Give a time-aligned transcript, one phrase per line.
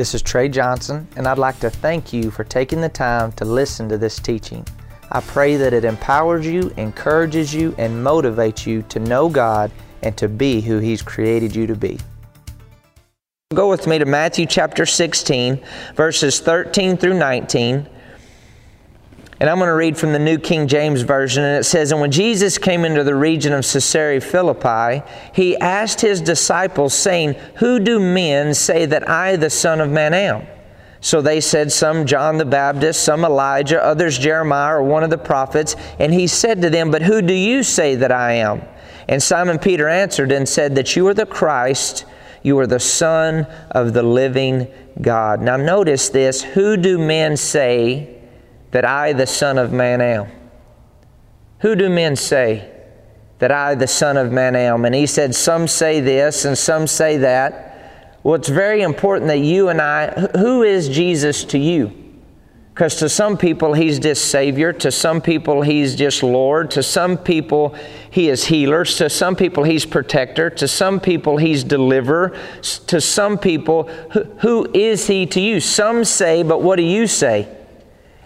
[0.00, 3.44] This is Trey Johnson, and I'd like to thank you for taking the time to
[3.44, 4.66] listen to this teaching.
[5.12, 9.70] I pray that it empowers you, encourages you, and motivates you to know God
[10.02, 11.98] and to be who He's created you to be.
[13.52, 15.62] Go with me to Matthew chapter 16,
[15.96, 17.86] verses 13 through 19.
[19.40, 22.00] And I'm going to read from the New King James Version, and it says, And
[22.02, 25.02] when Jesus came into the region of Caesarea Philippi,
[25.32, 30.12] he asked his disciples, saying, Who do men say that I, the Son of Man,
[30.12, 30.46] am?
[31.00, 35.16] So they said, Some John the Baptist, some Elijah, others Jeremiah or one of the
[35.16, 35.74] prophets.
[35.98, 38.60] And he said to them, But who do you say that I am?
[39.08, 42.04] And Simon Peter answered and said, That you are the Christ,
[42.42, 44.68] you are the Son of the living
[45.00, 45.40] God.
[45.40, 48.19] Now notice this who do men say
[48.70, 50.28] that I, the Son of Man, am?
[51.60, 52.70] Who do men say
[53.38, 54.84] that I, the Son of Man, am?
[54.84, 58.18] And he said, Some say this and some say that.
[58.22, 62.00] Well, it's very important that you and I, who is Jesus to you?
[62.74, 64.72] Because to some people, He's just Savior.
[64.72, 66.70] To some people, He's just Lord.
[66.70, 67.74] To some people,
[68.10, 68.84] He is healer.
[68.84, 70.48] To some people, He's protector.
[70.48, 72.34] To some people, He's deliverer.
[72.86, 73.84] To some people,
[74.40, 75.60] who is He to you?
[75.60, 77.54] Some say, but what do you say?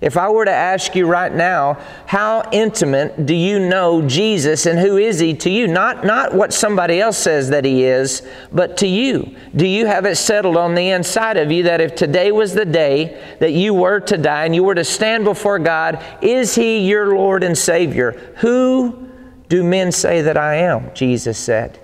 [0.04, 4.78] If I were to ask you right now, how intimate do you know Jesus and
[4.78, 5.66] who is He to you?
[5.66, 8.20] Not, not what somebody else says that He is,
[8.52, 9.34] but to you.
[9.56, 12.66] Do you have it settled on the inside of you that if today was the
[12.66, 16.86] day that you were to die and you were to stand before God, is He
[16.86, 18.10] your Lord and Savior?
[18.40, 19.08] Who
[19.48, 20.92] do men say that I am?
[20.92, 21.80] Jesus said.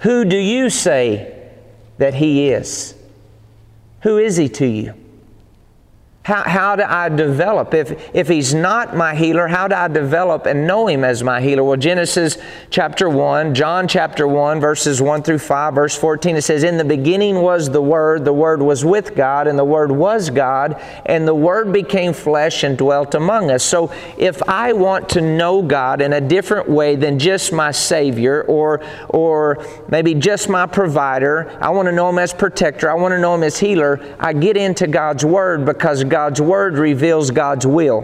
[0.00, 1.50] Who do you say
[1.96, 2.94] that He is?
[4.02, 4.92] Who is He to you?
[6.28, 7.72] How, how do I develop?
[7.72, 11.40] If, if He's not my healer, how do I develop and know Him as my
[11.40, 11.64] healer?
[11.64, 12.36] Well, Genesis
[12.68, 16.84] chapter 1, John chapter 1, verses 1 through 5, verse 14, it says, In the
[16.84, 21.26] beginning was the Word, the Word was with God, and the Word was God, and
[21.26, 23.64] the Word became flesh and dwelt among us.
[23.64, 28.42] So if I want to know God in a different way than just my Savior
[28.42, 33.12] or, or maybe just my provider, I want to know Him as protector, I want
[33.12, 37.30] to know Him as healer, I get into God's Word because God God's Word reveals
[37.30, 38.02] God's will.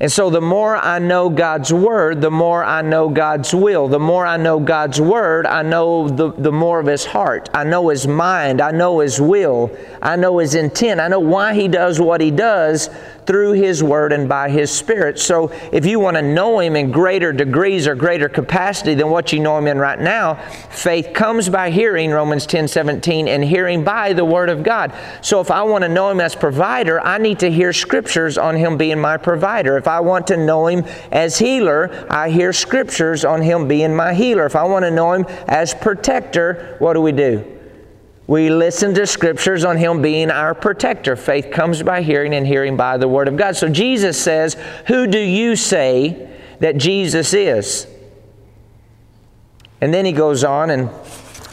[0.00, 3.86] And so, the more I know God's Word, the more I know God's will.
[3.86, 7.50] The more I know God's Word, I know the, the more of His heart.
[7.54, 8.60] I know His mind.
[8.60, 9.70] I know His will.
[10.02, 10.98] I know His intent.
[10.98, 12.90] I know why He does what He does
[13.28, 15.18] through His Word and by His Spirit.
[15.18, 19.34] So, if you want to know Him in greater degrees or greater capacity than what
[19.34, 20.36] you know Him in right now,
[20.70, 24.94] faith comes by hearing, Romans 10 17, and hearing by the Word of God.
[25.20, 28.56] So, if I want to know Him as provider, I need to hear scriptures on
[28.56, 29.76] Him being my provider.
[29.76, 34.14] If I want to know Him as healer, I hear scriptures on Him being my
[34.14, 34.46] healer.
[34.46, 37.57] If I want to know Him as protector, what do we do?
[38.28, 41.16] We listen to scriptures on Him being our protector.
[41.16, 43.56] Faith comes by hearing, and hearing by the Word of God.
[43.56, 44.54] So Jesus says,
[44.86, 46.28] Who do you say
[46.60, 47.86] that Jesus is?
[49.80, 50.90] And then he goes on and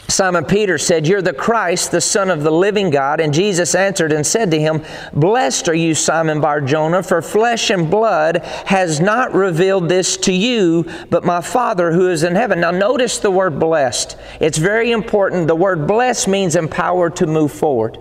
[0.08, 3.20] Simon Peter said, You're the Christ, the Son of the living God.
[3.20, 4.84] And Jesus answered and said to him,
[5.14, 10.32] Blessed are you, Simon Bar Jonah, for flesh and blood has not revealed this to
[10.32, 12.62] you, but my Father who is in heaven.
[12.62, 14.18] Now, notice the word blessed.
[14.40, 15.48] It's very important.
[15.48, 17.98] The word blessed means empowered to move forward.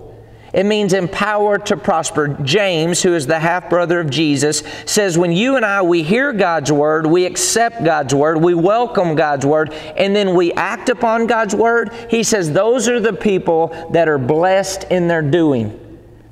[0.54, 2.28] It means empowered to prosper.
[2.28, 6.32] James, who is the half brother of Jesus, says when you and I, we hear
[6.32, 11.26] God's word, we accept God's word, we welcome God's word, and then we act upon
[11.26, 15.83] God's word, he says those are the people that are blessed in their doing.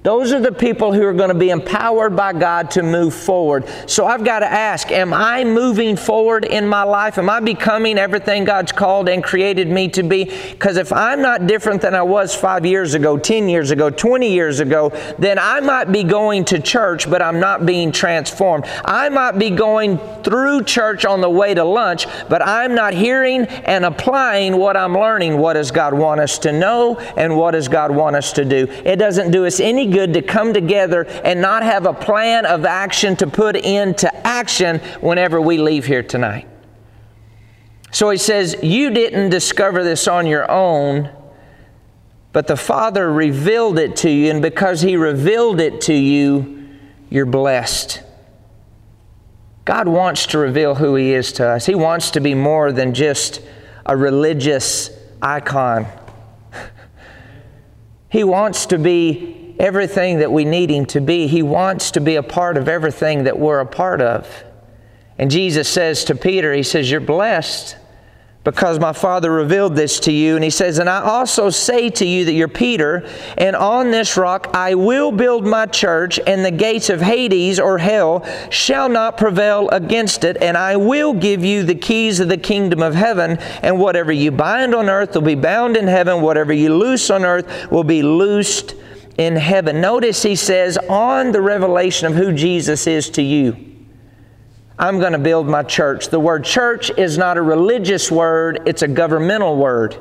[0.02, 3.68] Those are the people who are going to be empowered by God to move forward.
[3.86, 7.18] So I've got to ask, am I moving forward in my life?
[7.18, 10.24] Am I becoming everything God's called and created me to be?
[10.24, 14.28] Because if I'm not different than I was five years ago, 10 years ago, 20
[14.28, 14.88] years ago,
[15.20, 18.64] then I might be going to church, but I'm not being transformed.
[18.84, 23.44] I might be going through church on the way to lunch, but I'm not hearing
[23.46, 25.38] and applying what I'm learning.
[25.38, 28.66] What does God want us to know and what does God want us to do?
[28.84, 32.64] It doesn't do us any good to come together and not have a plan of
[32.64, 36.48] action to put into action whenever we leave here tonight.
[37.92, 41.10] So he says, You didn't discover this on your own,
[42.32, 46.66] but the Father revealed it to you, and because He revealed it to you,
[47.10, 48.02] you're blessed.
[49.64, 51.66] God wants to reveal who He is to us.
[51.66, 53.42] He wants to be more than just
[53.84, 54.90] a religious
[55.20, 55.86] icon.
[58.08, 61.26] he wants to be everything that we need Him to be.
[61.26, 64.44] He wants to be a part of everything that we're a part of.
[65.16, 67.76] And Jesus says to Peter, He says, You're blessed
[68.44, 70.34] because my Father revealed this to you.
[70.34, 74.16] And he says, And I also say to you that you're Peter, and on this
[74.16, 79.16] rock I will build my church, and the gates of Hades or hell shall not
[79.16, 80.36] prevail against it.
[80.42, 83.38] And I will give you the keys of the kingdom of heaven.
[83.62, 87.24] And whatever you bind on earth will be bound in heaven, whatever you loose on
[87.24, 88.74] earth will be loosed
[89.18, 89.80] in heaven.
[89.80, 93.72] Notice he says, On the revelation of who Jesus is to you.
[94.78, 96.08] I'm going to build my church.
[96.08, 99.96] The word church is not a religious word, it's a governmental word.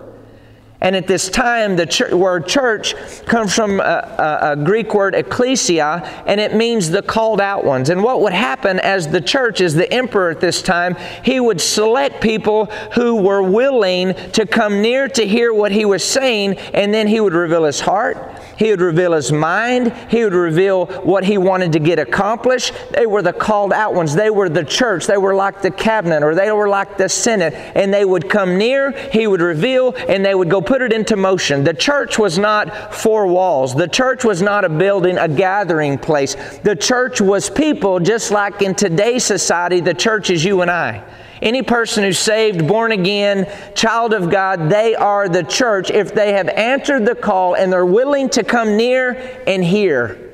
[0.84, 5.14] And at this time, the ch- word church comes from a, a, a, Greek word
[5.14, 7.92] ecclesia, and it means the called out ones.
[7.92, 11.62] And what would happen as the church, is the emperor at this time, he would
[11.62, 12.66] select people
[12.96, 17.20] who were willing to come near to hear what he was saying, and then he
[17.20, 18.18] would reveal his heart.
[18.62, 19.92] He would reveal his mind.
[20.12, 22.76] He would reveal what he wanted to get accomplished.
[22.96, 24.14] They were the called out ones.
[24.14, 25.08] They were the church.
[25.08, 27.56] They were like the cabinet or they were like the Senate.
[27.56, 31.16] And they would come near, he would reveal, and they would go put it into
[31.16, 31.64] motion.
[31.64, 33.74] The church was not four walls.
[33.74, 36.36] The church was not a building, a gathering place.
[36.60, 41.04] The church was people, just like in today's society, the church is you and I.
[41.42, 46.34] Any person who's saved, born again, child of God, they are the church if they
[46.34, 50.30] have answered the call and they're willing to come near and hear.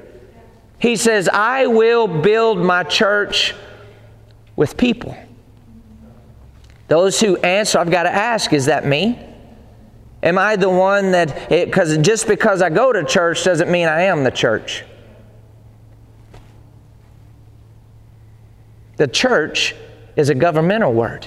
[0.79, 3.55] He says, I will build my church
[4.55, 5.17] with people.
[6.89, 9.19] Those who answer, I've got to ask, is that me?
[10.23, 14.03] Am I the one that, because just because I go to church doesn't mean I
[14.03, 14.83] am the church.
[18.97, 19.75] The church
[20.17, 21.25] is a governmental word.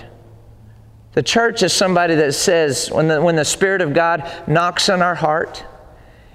[1.13, 5.01] The church is somebody that says, when the, when the Spirit of God knocks on
[5.01, 5.65] our heart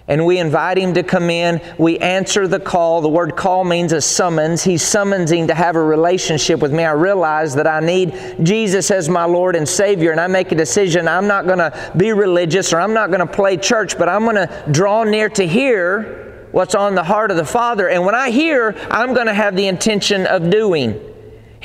[0.07, 3.01] and we invite Him to come in, we answer the call.
[3.01, 4.63] The word call means a summons.
[4.63, 6.83] He's summoning to have a relationship with me.
[6.83, 8.13] I realize that I need
[8.43, 11.07] Jesus as my Lord and Savior, and I make a decision.
[11.07, 14.23] I'm not going to be religious or I'm not going to play church, but I'm
[14.23, 17.89] going to draw near to hear what's on the heart of the Father.
[17.89, 21.14] And when I hear, I'm going to have the intention of doing.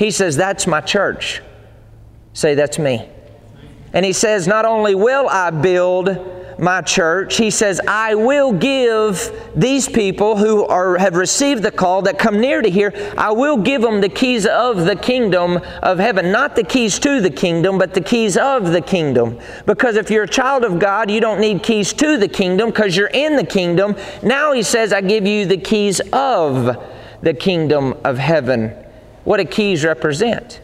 [0.01, 1.43] He says, That's my church.
[2.33, 3.07] Say, That's me.
[3.93, 9.31] And he says, Not only will I build my church, he says, I will give
[9.55, 13.57] these people who are, have received the call that come near to hear, I will
[13.57, 16.31] give them the keys of the kingdom of heaven.
[16.31, 19.37] Not the keys to the kingdom, but the keys of the kingdom.
[19.67, 22.97] Because if you're a child of God, you don't need keys to the kingdom because
[22.97, 23.95] you're in the kingdom.
[24.23, 26.83] Now he says, I give you the keys of
[27.21, 28.87] the kingdom of heaven.
[29.23, 30.61] What do keys represent?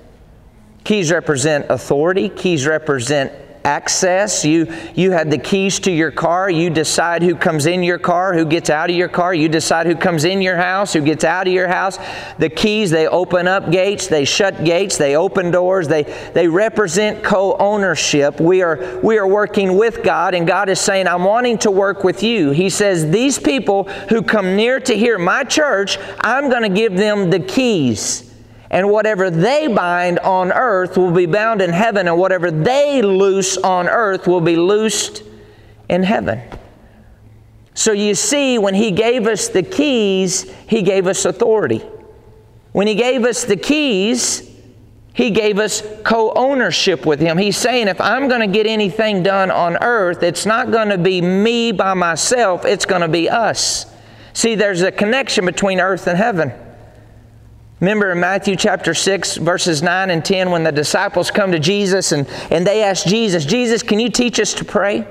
[0.83, 3.31] Keys represent authority, keys represent
[3.67, 4.45] access.
[4.45, 6.49] You, you had the keys to your car.
[6.49, 9.33] You decide who comes in your car, who gets out of your car.
[9.33, 11.99] You decide who comes in your house, who gets out of your house.
[12.39, 17.23] The keys, they open up gates, they shut gates, they open doors, they, they represent
[17.23, 18.39] co ownership.
[18.39, 22.05] We are, we are working with God, and God is saying, I'm wanting to work
[22.05, 22.51] with you.
[22.51, 26.95] He says, These people who come near to hear my church, I'm going to give
[26.95, 28.26] them the keys.
[28.69, 33.57] And whatever they bind on earth will be bound in heaven, and whatever they loose
[33.57, 35.23] on earth will be loosed
[35.89, 36.41] in heaven.
[37.73, 41.81] So you see, when He gave us the keys, He gave us authority.
[42.73, 44.49] When He gave us the keys,
[45.13, 47.37] He gave us co ownership with Him.
[47.37, 50.97] He's saying, if I'm going to get anything done on earth, it's not going to
[50.97, 53.85] be me by myself, it's going to be us.
[54.33, 56.51] See, there's a connection between earth and heaven.
[57.79, 62.11] Remember in Matthew chapter 6, verses 9 and 10, when the disciples come to Jesus
[62.11, 65.07] and, and they ask Jesus, Jesus, can you teach us to pray?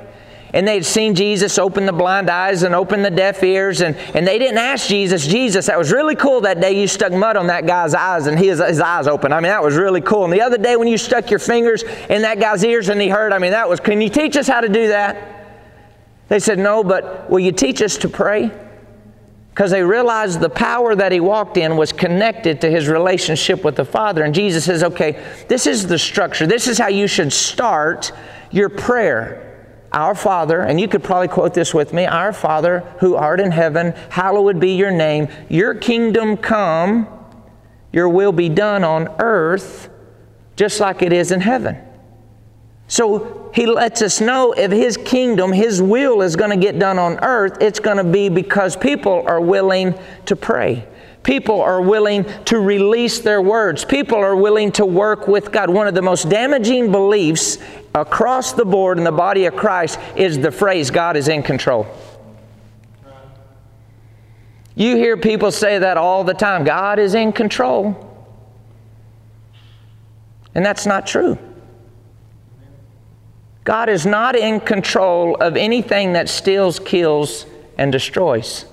[0.52, 4.26] And they'd seen Jesus open the blind eyes and open the deaf ears, and, and
[4.26, 7.46] they didn't ask Jesus, Jesus, that was really cool that day you stuck mud on
[7.48, 9.32] that guy's eyes and his, his eyes open.
[9.32, 10.24] I mean, that was really cool.
[10.24, 13.08] And the other day when you stuck your fingers in that guy's ears and he
[13.08, 15.46] heard, I mean, that was, can you teach us how to do that?
[16.28, 18.50] They said, No, but will you teach us to pray?
[19.56, 23.74] Because they realized the power that he walked in was connected to his relationship with
[23.74, 24.22] the Father.
[24.22, 26.46] And Jesus says, okay, this is the structure.
[26.46, 28.12] This is how you should start
[28.50, 29.42] your prayer.
[29.94, 33.50] Our Father, and you could probably quote this with me Our Father who art in
[33.50, 35.28] heaven, hallowed be your name.
[35.48, 37.08] Your kingdom come,
[37.94, 39.88] your will be done on earth
[40.56, 41.78] just like it is in heaven.
[42.88, 46.98] So he lets us know if his kingdom, his will is going to get done
[46.98, 49.94] on earth, it's going to be because people are willing
[50.26, 50.86] to pray.
[51.24, 53.84] People are willing to release their words.
[53.84, 55.68] People are willing to work with God.
[55.68, 57.58] One of the most damaging beliefs
[57.96, 61.88] across the board in the body of Christ is the phrase, God is in control.
[64.76, 68.02] You hear people say that all the time God is in control.
[70.54, 71.38] And that's not true.
[73.66, 77.46] God is not in control of anything that steals, kills,
[77.76, 78.64] and destroys.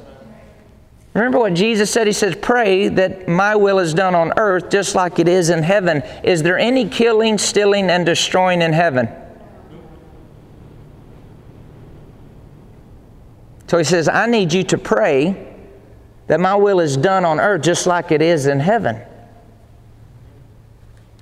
[1.16, 2.06] Remember what Jesus said?
[2.06, 5.64] He says, Pray that my will is done on earth just like it is in
[5.64, 6.04] heaven.
[6.24, 9.10] Is there any killing, stealing, and destroying in heaven?
[13.66, 15.56] So he says, I need you to pray
[16.28, 19.02] that my will is done on earth just like it is in heaven.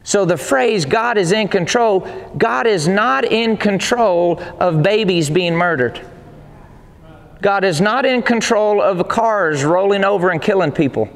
[0.03, 5.55] So the phrase God is in control, God is not in control of babies being
[5.55, 6.05] murdered.
[7.41, 11.09] God is not in control of cars rolling over and killing people.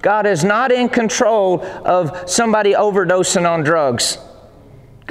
[0.00, 4.18] God is not in control of somebody overdosing on drugs.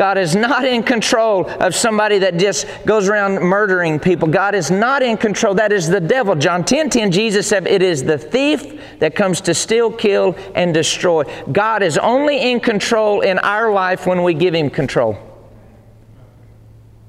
[0.01, 4.27] God is not in control of somebody that just goes around murdering people.
[4.27, 5.53] God is not in control.
[5.53, 6.33] That is the devil.
[6.33, 10.73] John 10 10, Jesus said, It is the thief that comes to steal, kill, and
[10.73, 11.25] destroy.
[11.51, 15.19] God is only in control in our life when we give Him control.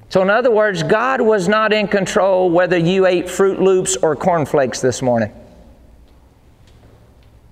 [0.09, 4.15] So, in other words, God was not in control whether you ate Froot Loops or
[4.15, 5.33] cornflakes this morning.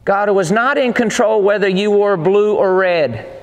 [0.05, 3.40] God was not in control whether you wore blue or red.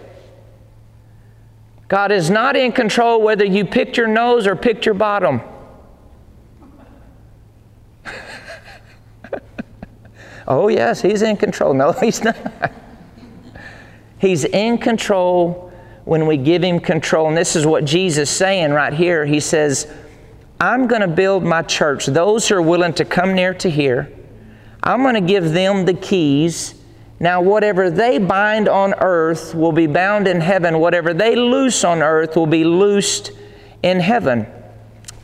[1.88, 5.40] God is not in control whether you picked your nose or picked your bottom.
[10.47, 11.73] oh, yes, He's in control.
[11.73, 12.37] No, He's not.
[14.18, 15.73] He's in control
[16.04, 17.28] when we give Him control.
[17.28, 19.25] And this is what Jesus is saying right here.
[19.25, 19.90] He says,
[20.61, 22.07] I'm going to build my church.
[22.07, 24.12] Those who are willing to come near to hear,
[24.83, 26.75] I'm going to give them the keys
[27.20, 30.78] now, whatever they bind on earth will be bound in heaven.
[30.78, 33.32] Whatever they loose on earth will be loosed
[33.82, 34.46] in heaven.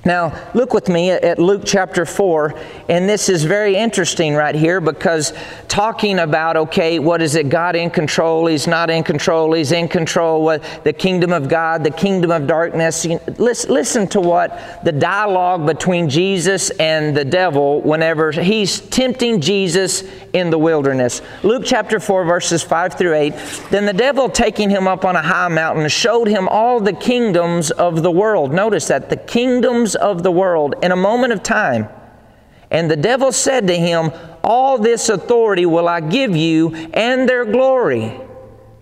[0.05, 2.55] Now, look with me at Luke chapter 4,
[2.91, 5.33] and this is very interesting right here because
[5.67, 7.49] talking about, okay, what is it?
[7.49, 11.85] God in control, He's not in control, He's in control, what, the kingdom of God,
[11.85, 13.07] the kingdom of darkness.
[13.39, 20.05] Listen, listen to what the dialogue between Jesus and the devil whenever he's tempting Jesus
[20.35, 21.23] in the wilderness.
[21.43, 23.35] Luke chapter 4, verses 5 through 8.
[23.71, 27.71] Then the devil, taking him up on a high mountain, showed him all the kingdoms
[27.71, 28.53] of the world.
[28.53, 31.89] Notice that the kingdoms of the world in a moment of time.
[32.71, 34.11] And the devil said to him,
[34.43, 38.21] All this authority will I give you and their glory.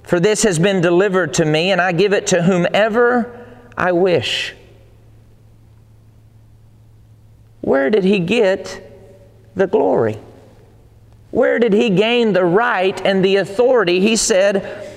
[0.02, 4.54] For this has been delivered to me, and I give it to whomever I wish.
[7.60, 8.90] Where did he get
[9.54, 10.18] the glory?
[11.30, 14.00] Where did he gain the right and the authority?
[14.00, 14.91] He said,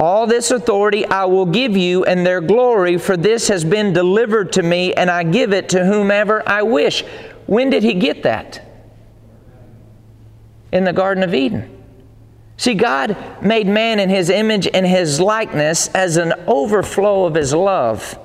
[0.00, 4.54] all this authority I will give you and their glory, for this has been delivered
[4.54, 7.04] to me, and I give it to whomever I wish.
[7.46, 8.66] When did he get that?
[10.72, 11.76] In the Garden of Eden.
[12.56, 17.52] See, God made man in his image and his likeness as an overflow of his
[17.52, 18.18] love,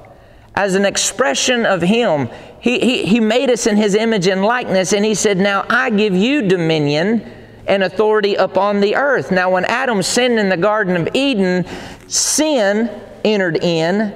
[0.55, 2.29] as an expression of him.
[2.62, 5.89] He, he, he made us in his image and likeness, and he said, Now I
[5.89, 7.29] give you dominion
[7.67, 9.31] and authority upon the earth.
[9.31, 11.65] Now, when Adam sinned in the Garden of Eden,
[12.07, 12.89] sin
[13.24, 14.13] entered in,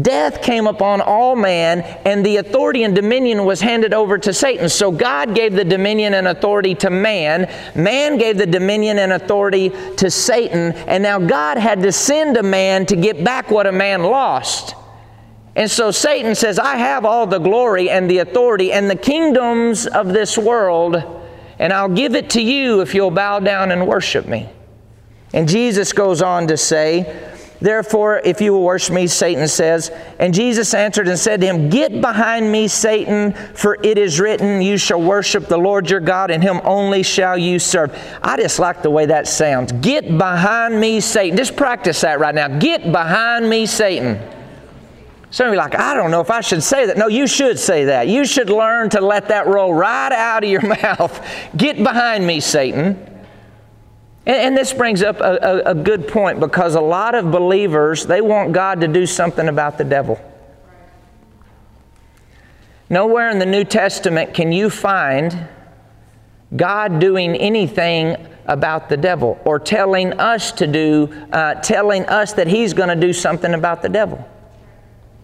[0.00, 4.68] death came upon all man, and the authority and dominion was handed over to Satan.
[4.68, 9.70] So God gave the dominion and authority to man, man gave the dominion and authority
[9.96, 13.72] to Satan, and now God had to send a man to get back what a
[13.72, 14.74] man lost.
[15.54, 19.86] And so Satan says, I have all the glory and the authority and the kingdoms
[19.86, 21.21] of this world
[21.62, 24.48] and I'll give it to you if you'll bow down and worship me.
[25.32, 30.34] And Jesus goes on to say, Therefore, if you will worship me, Satan says, and
[30.34, 34.76] Jesus answered and said to him, Get behind me, Satan, for it is written, You
[34.76, 37.96] shall worship the Lord your God, and him only shall you serve.
[38.20, 39.70] I just like the way that sounds.
[39.70, 41.36] Get behind me, Satan.
[41.36, 42.48] Just practice that right now.
[42.58, 44.20] Get behind me, Satan.
[45.32, 46.98] Some of you are like, I don't know if I should say that.
[46.98, 48.06] No, you should say that.
[48.06, 51.26] You should learn to let that roll right out of your mouth.
[51.56, 53.08] Get behind me, Satan.
[54.26, 58.20] And, this brings up a, a, a good point because a lot of believers, they
[58.20, 60.20] want God to do something about the devil.
[62.90, 65.48] Nowhere in the New Testament can you find
[66.54, 72.46] God doing anything about the devil or telling us to do, uh, telling us that
[72.48, 74.28] He's going to do something about the devil.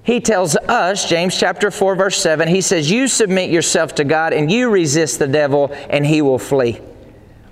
[0.09, 4.33] He tells us, James chapter 4, verse 7, he says, You submit yourself to God
[4.33, 6.81] and you resist the devil and he will flee.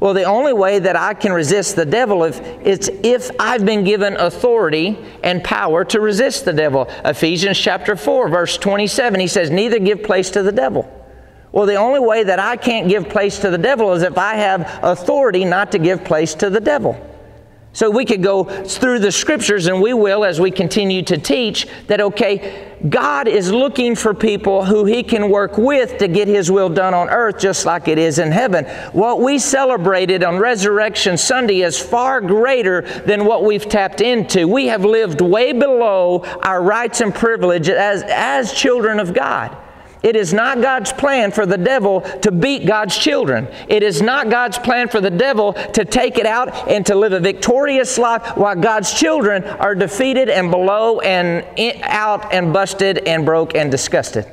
[0.00, 3.84] Well, the only way that I can resist the devil is it's if I've been
[3.84, 6.86] given authority and power to resist the devil.
[7.04, 10.90] Ephesians chapter 4, verse 27, he says, Neither give place to the devil.
[11.52, 14.36] Well, the only way that I can't give place to the devil is if I
[14.36, 17.15] have authority not to give place to the devil.
[17.76, 21.66] So we could go through the scriptures, and we will as we continue to teach
[21.88, 26.50] that, okay, God is looking for people who He can work with to get His
[26.50, 28.64] will done on earth just like it is in heaven.
[28.94, 34.48] What we celebrated on Resurrection Sunday is far greater than what we've tapped into.
[34.48, 39.54] We have lived way below our rights and privilege as, as children of God.
[40.06, 43.48] It is not God's plan for the devil to beat God's children.
[43.68, 47.12] It is not God's plan for the devil to take it out and to live
[47.12, 51.44] a victorious life while God's children are defeated and below and
[51.82, 54.26] out and busted and broke and disgusted.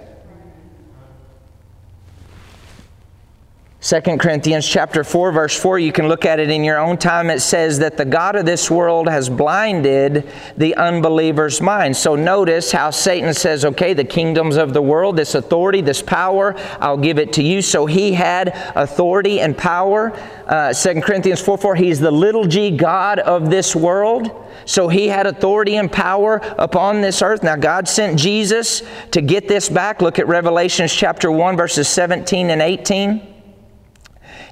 [3.84, 7.30] 2 Corinthians chapter 4 verse 4 you can look at it in your own time
[7.30, 10.25] it says that the god of this world has blinded
[10.56, 11.98] the unbeliever's mind.
[11.98, 16.56] So notice how Satan says okay the kingdoms of the world this authority this power
[16.80, 17.62] I'll give it to you.
[17.62, 20.18] So he had authority and power.
[20.48, 24.32] Uh, 2 Corinthians 4 4 he's the little g god of this world.
[24.63, 27.44] So he had authority and power upon this earth.
[27.44, 30.02] Now God sent Jesus to get this back.
[30.02, 33.33] Look at Revelations chapter 1 verses 17 and 18.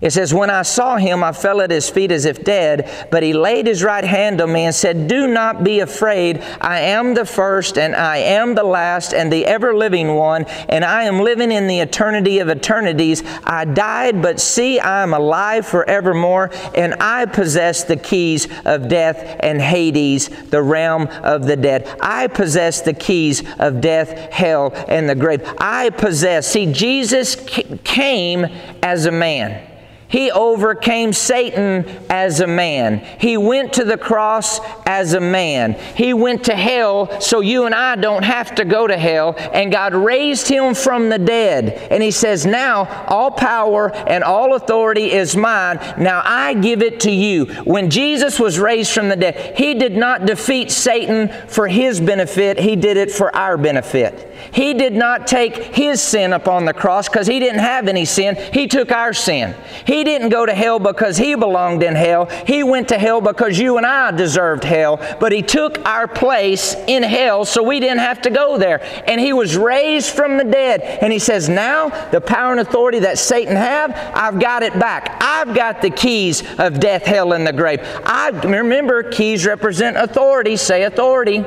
[0.02, 3.22] It says, When I saw him, I fell at his feet as if dead, but
[3.22, 6.42] he laid his right hand on me and said, Do not be afraid.
[6.60, 10.84] I am the first, and I am the last, and the ever living one, and
[10.84, 13.22] I am living in the eternity of eternities.
[13.44, 19.38] I died, but see, I am alive forevermore, and I possess the keys of death
[19.42, 21.88] and Hades, the realm of the dead.
[22.02, 25.48] I possess the keys of death, hell, and the grave.
[25.60, 26.48] I possess.
[26.48, 27.36] See, Jesus
[27.84, 28.48] came
[28.82, 29.71] as a man.
[30.12, 33.00] He overcame Satan as a man.
[33.20, 35.74] He went to the cross as a man.
[35.96, 39.36] He went to hell so you and I don't have to go to hell.
[39.54, 41.88] And God raised him from the dead.
[41.90, 45.78] And he says, Now all power and all authority is mine.
[45.98, 47.46] Now I give it to you.
[47.64, 52.60] When Jesus was raised from the dead, he did not defeat Satan for his benefit,
[52.60, 54.28] he did it for our benefit.
[54.54, 58.36] He did not take his sin upon the cross because he didn't have any sin.
[58.52, 59.56] He took our sin.
[59.86, 62.26] He didn't go to hell because he belonged in hell.
[62.46, 64.98] He went to hell because you and I deserved hell.
[65.20, 68.82] But he took our place in hell so we didn't have to go there.
[69.08, 70.82] And he was raised from the dead.
[70.82, 75.18] And he says, Now the power and authority that Satan have, I've got it back.
[75.22, 77.80] I've got the keys of death, hell, and the grave.
[78.04, 80.56] I remember keys represent authority.
[80.58, 81.44] Say authority.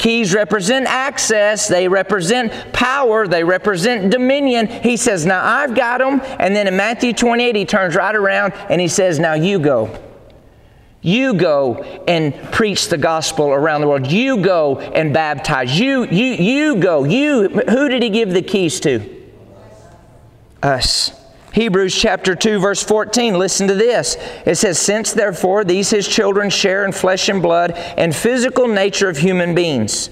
[0.00, 4.66] Keys represent access, they represent power, they represent dominion.
[4.66, 6.22] He says, Now I've got them.
[6.38, 9.94] And then in Matthew 28, he turns right around and he says, Now you go.
[11.02, 14.10] You go and preach the gospel around the world.
[14.10, 15.78] You go and baptize.
[15.78, 17.04] You, you, you go.
[17.04, 19.02] You, who did he give the keys to?
[20.62, 21.19] Us.
[21.52, 24.16] Hebrews chapter 2 verse 14, listen to this.
[24.46, 29.08] It says, Since therefore these his children share in flesh and blood and physical nature
[29.08, 30.10] of human beings,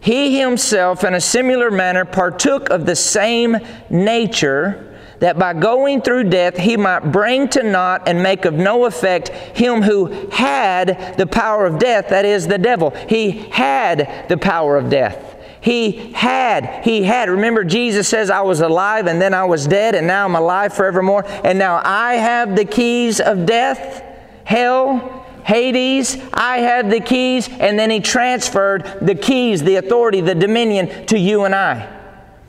[0.00, 3.56] he himself in a similar manner partook of the same
[3.88, 8.86] nature, that by going through death he might bring to naught and make of no
[8.86, 12.90] effect him who had the power of death, that is, the devil.
[13.08, 15.31] He had the power of death.
[15.62, 17.30] He had, he had.
[17.30, 20.74] Remember, Jesus says, I was alive and then I was dead and now I'm alive
[20.74, 21.24] forevermore.
[21.44, 24.02] And now I have the keys of death,
[24.44, 26.16] hell, Hades.
[26.32, 27.48] I have the keys.
[27.48, 32.00] And then he transferred the keys, the authority, the dominion to you and I.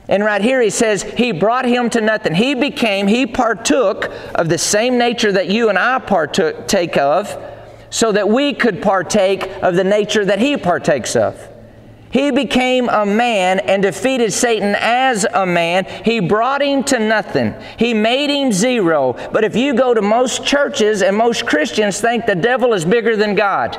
[0.08, 2.34] And right here he says, He brought him to nothing.
[2.34, 7.36] He became, He partook of the same nature that you and I partake of,
[7.90, 11.53] so that we could partake of the nature that He partakes of.
[12.14, 15.84] He became a man and defeated Satan as a man.
[16.04, 17.56] He brought him to nothing.
[17.76, 19.14] He made him zero.
[19.32, 23.16] But if you go to most churches and most Christians think the devil is bigger
[23.16, 23.76] than God.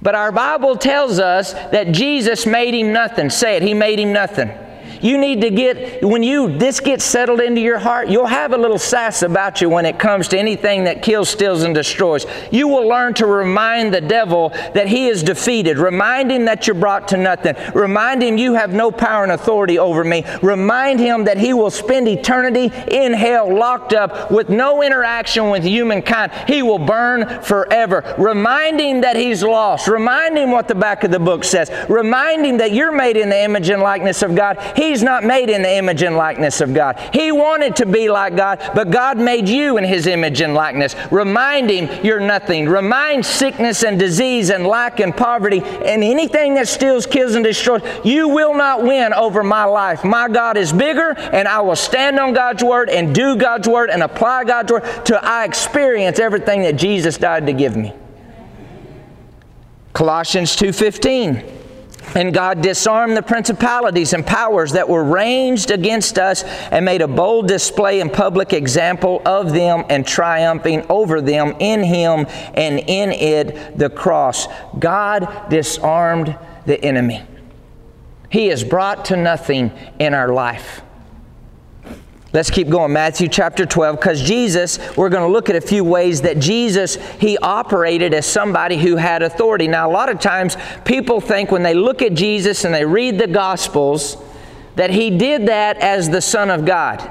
[0.00, 3.28] But our Bible tells us that Jesus made him nothing.
[3.28, 4.50] Say it, he made him nothing.
[5.00, 8.58] You need to get, when you this gets settled into your heart, you'll have a
[8.58, 12.26] little sass about you when it comes to anything that kills, steals, and destroys.
[12.50, 15.78] You will learn to remind the devil that he is defeated.
[15.78, 17.54] Remind him that you're brought to nothing.
[17.74, 20.24] Remind him you have no power and authority over me.
[20.42, 25.64] Remind him that he will spend eternity in hell, locked up with no interaction with
[25.64, 26.32] humankind.
[26.46, 28.14] He will burn forever.
[28.18, 29.88] Remind him that he's lost.
[29.88, 31.70] Remind him what the back of the book says.
[31.88, 34.58] Remind him that you're made in the image and likeness of God.
[34.76, 36.98] He He's not made in the image and likeness of God.
[37.12, 40.96] He wanted to be like God, but God made you in His image and likeness.
[41.10, 42.66] Remind Him you're nothing.
[42.66, 47.82] Remind sickness and disease and lack and poverty and anything that steals, kills, and destroys.
[48.02, 50.04] You will not win over my life.
[50.04, 53.90] My God is bigger, and I will stand on God's word and do God's word
[53.90, 57.92] and apply God's word till I experience everything that Jesus died to give me.
[59.92, 61.57] Colossians 2:15
[62.14, 67.08] and God disarmed the principalities and powers that were ranged against us and made a
[67.08, 73.12] bold display and public example of them and triumphing over them in Him and in
[73.12, 74.46] it the cross.
[74.78, 77.22] God disarmed the enemy.
[78.30, 80.82] He is brought to nothing in our life.
[82.30, 82.92] Let's keep going.
[82.92, 86.96] Matthew chapter 12, because Jesus, we're going to look at a few ways that Jesus,
[87.18, 89.66] he operated as somebody who had authority.
[89.66, 93.18] Now, a lot of times people think when they look at Jesus and they read
[93.18, 94.18] the Gospels
[94.74, 97.10] that he did that as the Son of God.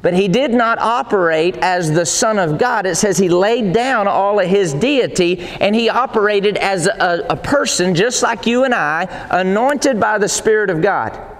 [0.00, 2.86] But he did not operate as the Son of God.
[2.86, 7.36] It says he laid down all of his deity and he operated as a, a
[7.36, 11.31] person just like you and I, anointed by the Spirit of God.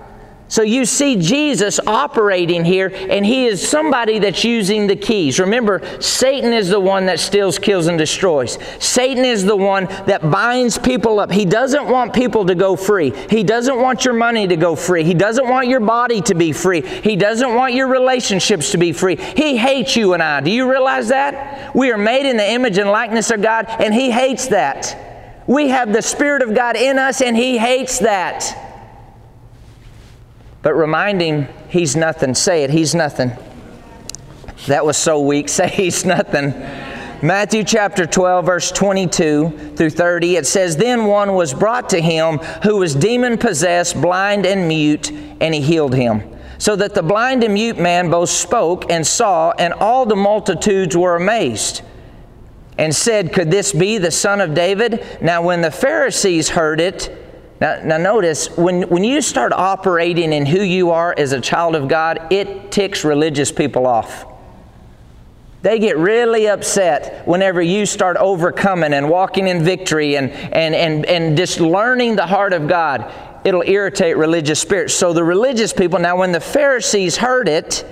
[0.52, 5.40] So you see Jesus operating here, and he is somebody that's using the keys.
[5.40, 8.58] Remember, Satan is the one that steals, kills, and destroys.
[8.78, 11.32] Satan is the one that binds people up.
[11.32, 13.14] He doesn't want people to go free.
[13.30, 15.04] He doesn't want your money to go free.
[15.04, 16.82] He doesn't want your body to be free.
[16.82, 19.16] He doesn't want your relationships to be free.
[19.16, 20.42] He hates you and I.
[20.42, 21.74] Do you realize that?
[21.74, 25.44] We are made in the image and likeness of God, and he hates that.
[25.46, 28.61] We have the Spirit of God in us, and he hates that.
[30.62, 32.34] But remind him he's nothing.
[32.34, 33.32] Say it, he's nothing.
[34.66, 35.48] That was so weak.
[35.48, 36.54] Say he's nothing.
[37.22, 42.38] Matthew chapter 12, verse 22 through 30, it says, Then one was brought to him
[42.64, 46.28] who was demon possessed, blind and mute, and he healed him.
[46.58, 50.96] So that the blind and mute man both spoke and saw, and all the multitudes
[50.96, 51.82] were amazed
[52.76, 55.04] and said, Could this be the son of David?
[55.20, 57.21] Now, when the Pharisees heard it,
[57.62, 61.76] now, now notice, when, when you start operating in who you are as a child
[61.76, 64.26] of God, it ticks religious people off.
[65.62, 71.06] They get really upset whenever you start overcoming and walking in victory and, and, and,
[71.06, 73.12] and just learning the heart of God.
[73.44, 74.92] It'll irritate religious spirits.
[74.92, 77.84] So the religious people, now when the Pharisees heard it,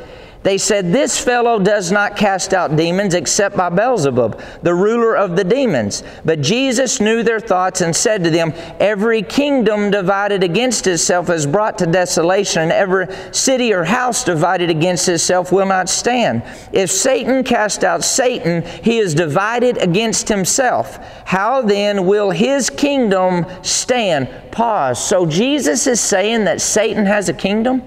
[0.43, 5.37] they said, This fellow does not cast out demons except by Beelzebub, the ruler of
[5.37, 6.03] the demons.
[6.25, 11.47] But Jesus knew their thoughts and said to them, Every kingdom divided against itself is
[11.47, 16.43] brought to desolation, and every city or house divided against itself will not stand.
[16.73, 20.99] If Satan cast out Satan, he is divided against himself.
[21.27, 24.29] How then will his kingdom stand?
[24.53, 25.05] Pause.
[25.05, 27.83] So Jesus is saying that Satan has a kingdom?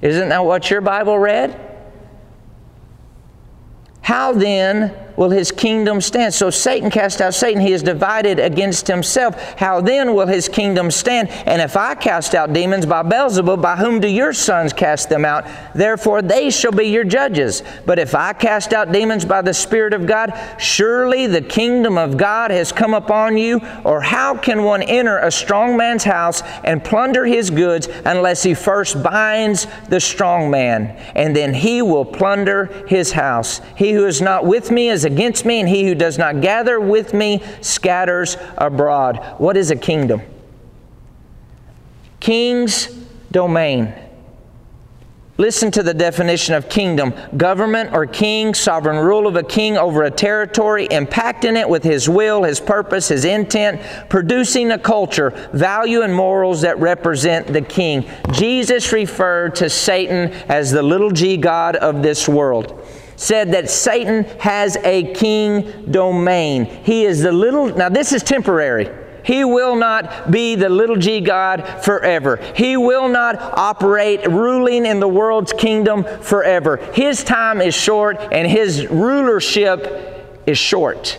[0.00, 1.58] Isn't that what your Bible read?
[4.00, 6.32] How then will his kingdom stand?
[6.32, 7.60] So Satan cast out Satan.
[7.60, 9.34] He is divided against himself.
[9.58, 11.28] How then will his kingdom stand?
[11.28, 15.24] And if I cast out demons by Beelzebub, by whom do your sons cast them
[15.24, 15.44] out?
[15.74, 17.64] Therefore they shall be your judges.
[17.84, 22.16] But if I cast out demons by the Spirit of God, surely the kingdom of
[22.16, 23.60] God has come upon you.
[23.84, 28.54] Or how can one enter a strong man's house and plunder his goods unless he
[28.54, 30.96] first binds the strong man?
[31.16, 33.60] And then he will plunder his house.
[33.74, 36.78] He who is not with me is against me, and he who does not gather
[36.78, 39.16] with me scatters abroad.
[39.38, 40.22] What is a kingdom?
[42.20, 42.86] King's
[43.30, 43.92] domain.
[45.40, 50.02] Listen to the definition of kingdom government or king, sovereign rule of a king over
[50.02, 56.02] a territory, impacting it with his will, his purpose, his intent, producing a culture, value,
[56.02, 58.04] and morals that represent the king.
[58.32, 62.84] Jesus referred to Satan as the little g God of this world
[63.18, 66.64] said that Satan has a king domain.
[66.64, 68.88] He is the little, now this is temporary.
[69.24, 72.36] He will not be the little g God forever.
[72.54, 76.78] He will not operate ruling in the world's kingdom forever.
[76.94, 81.18] His time is short and his rulership is short.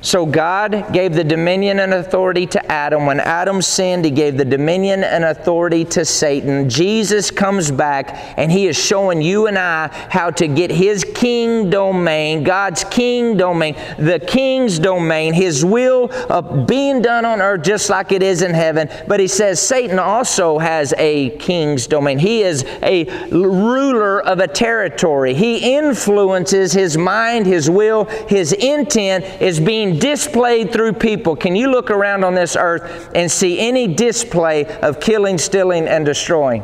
[0.00, 3.04] So God gave the dominion and authority to Adam.
[3.04, 6.68] When Adam sinned, he gave the dominion and authority to Satan.
[6.70, 11.68] Jesus comes back and he is showing you and I how to get his king
[11.68, 17.90] domain, God's king domain, the king's domain, his will of being done on earth just
[17.90, 18.88] like it is in heaven.
[19.08, 22.20] But he says Satan also has a king's domain.
[22.20, 25.34] He is a ruler of a territory.
[25.34, 31.36] He influences his mind, his will, his intent is being being displayed through people.
[31.36, 36.04] Can you look around on this earth and see any display of killing, stealing, and
[36.04, 36.62] destroying?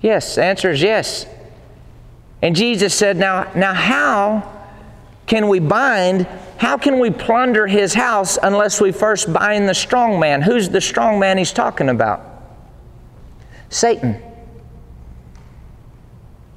[0.00, 1.26] Yes, the answer is yes.
[2.42, 4.66] And Jesus said, Now, now how
[5.26, 6.26] can we bind,
[6.58, 10.42] how can we plunder his house unless we first bind the strong man?
[10.42, 12.22] Who's the strong man he's talking about?
[13.68, 14.22] Satan.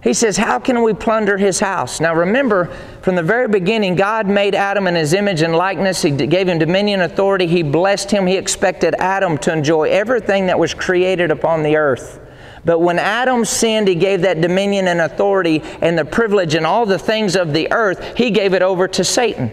[0.03, 2.01] He says, How can we plunder his house?
[2.01, 2.65] Now remember,
[3.01, 6.01] from the very beginning, God made Adam in his image and likeness.
[6.01, 7.47] He gave him dominion and authority.
[7.47, 8.27] He blessed him.
[8.27, 12.19] He expected Adam to enjoy everything that was created upon the earth.
[12.65, 16.85] But when Adam sinned, he gave that dominion and authority and the privilege and all
[16.85, 19.51] the things of the earth, he gave it over to Satan.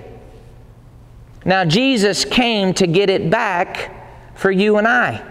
[1.44, 5.29] Now, Jesus came to get it back for you and I.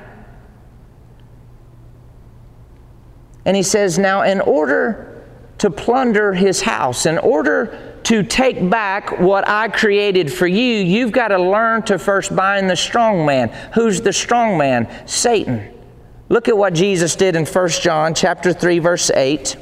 [3.49, 5.23] And he says, Now, in order
[5.57, 11.12] to plunder his house, in order to take back what I created for you, you've
[11.12, 13.49] got to learn to first bind the strong man.
[13.73, 14.88] Who's the strong man?
[15.07, 15.73] Satan.
[16.29, 19.57] Look at what Jesus did in 1 John chapter 3 verse 8.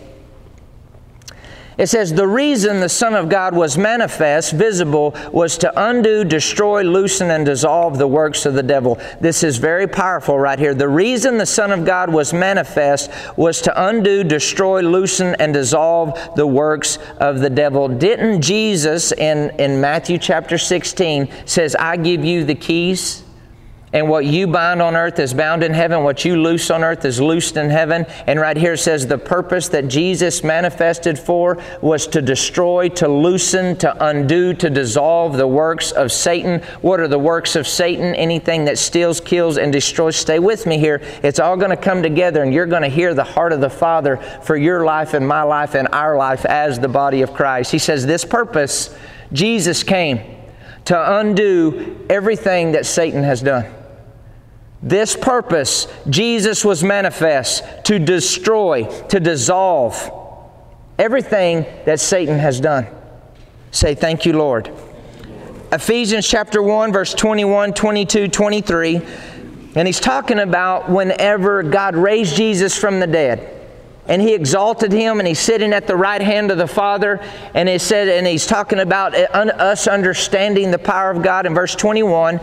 [1.78, 6.82] It says, The reason the Son of God was manifest, visible, was to undo, destroy,
[6.84, 9.00] loosen, and dissolve the works of the devil.
[9.22, 10.74] This is very powerful right here.
[10.74, 16.18] The reason the Son of God was manifest was to undo, destroy, loosen, and dissolve
[16.36, 17.88] the works of the devil.
[17.88, 23.24] Didn't Jesus in, in Matthew chapter 16 says, I give you the keys?
[23.98, 26.04] And what you bind on earth is bound in heaven.
[26.04, 28.06] What you loose on earth is loosed in heaven.
[28.28, 33.08] And right here it says the purpose that Jesus manifested for was to destroy, to
[33.08, 36.62] loosen, to undo, to dissolve the works of Satan.
[36.82, 38.14] What are the works of Satan?
[38.14, 40.16] Anything that steals, kills, and destroys.
[40.16, 41.02] Stay with me here.
[41.24, 43.70] It's all going to come together, and you're going to hear the heart of the
[43.72, 47.72] Father for your life and my life and our life as the body of Christ.
[47.72, 48.96] He says, This purpose,
[49.34, 50.20] Jesus came
[50.86, 53.74] to undo everything that Satan has done.
[54.82, 60.12] This purpose, Jesus was manifest to destroy, to dissolve
[61.00, 62.88] everything that Satan has done.
[63.72, 64.72] Say, Thank you, Lord.
[65.72, 69.02] Ephesians chapter 1, verse 21, 22, 23.
[69.76, 73.54] And he's talking about whenever God raised Jesus from the dead.
[74.08, 77.20] And he exalted him, and he's sitting at the right hand of the Father.
[77.54, 81.54] And he said, and he's talking about uh, us understanding the power of God in
[81.54, 82.40] verse 21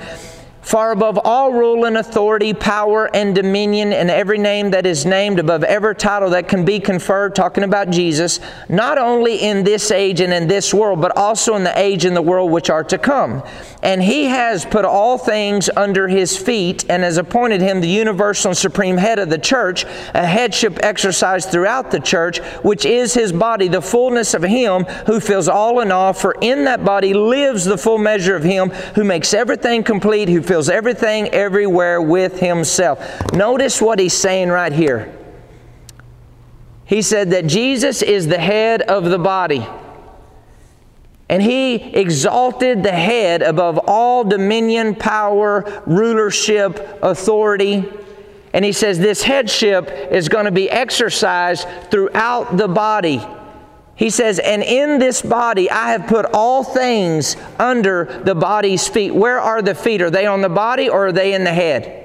[0.65, 5.39] far above all rule and authority, power and dominion, and every name that is named,
[5.39, 10.21] above every title that can be conferred, talking about Jesus, not only in this age
[10.21, 12.97] and in this world, but also in the age and the world which are to
[12.97, 13.43] come.
[13.83, 18.53] And he has put all things under his feet and has appointed him the universal
[18.53, 23.33] and supreme head of the church, a headship exercised throughout the church, which is his
[23.33, 26.15] body, the fullness of him who fills all in all.
[26.15, 30.41] For in that body lives the full measure of him who makes everything complete, who
[30.55, 33.33] fills everything everywhere with himself.
[33.33, 35.13] Notice what he's saying right here.
[36.85, 39.67] He said that Jesus is the head of the body.
[41.29, 47.93] And he exalted the head above all dominion, power, rulership, authority.
[48.53, 53.27] And he says this headship is going to be exercised throughout the body.
[53.97, 59.15] He says, And in this body I have put all things under the body's feet.
[59.15, 60.03] Where are the feet?
[60.03, 62.01] Are they on the body or are they in the head?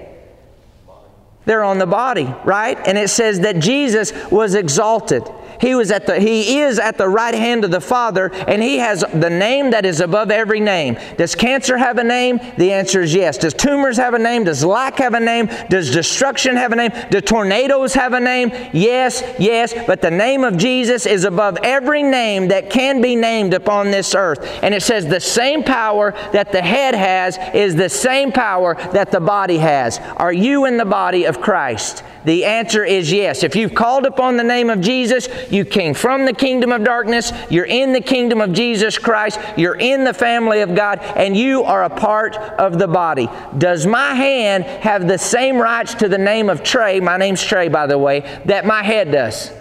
[1.45, 2.77] They're on the body, right?
[2.85, 5.23] And it says that Jesus was exalted.
[5.59, 8.77] He was at the he is at the right hand of the Father and he
[8.77, 10.97] has the name that is above every name.
[11.17, 12.39] Does cancer have a name?
[12.57, 13.37] The answer is yes.
[13.37, 14.45] Does tumors have a name?
[14.45, 15.49] Does lack have a name?
[15.69, 16.91] Does destruction have a name?
[17.11, 18.51] Do tornadoes have a name?
[18.73, 23.53] Yes, yes, but the name of Jesus is above every name that can be named
[23.53, 24.39] upon this earth.
[24.63, 29.11] And it says the same power that the head has is the same power that
[29.11, 29.99] the body has.
[30.17, 32.03] Are you in the body of Christ?
[32.25, 33.43] The answer is yes.
[33.43, 37.31] If you've called upon the name of Jesus, you came from the kingdom of darkness,
[37.49, 41.63] you're in the kingdom of Jesus Christ, you're in the family of God, and you
[41.63, 43.29] are a part of the body.
[43.57, 47.67] Does my hand have the same rights to the name of Trey, my name's Trey,
[47.67, 49.51] by the way, that my head does?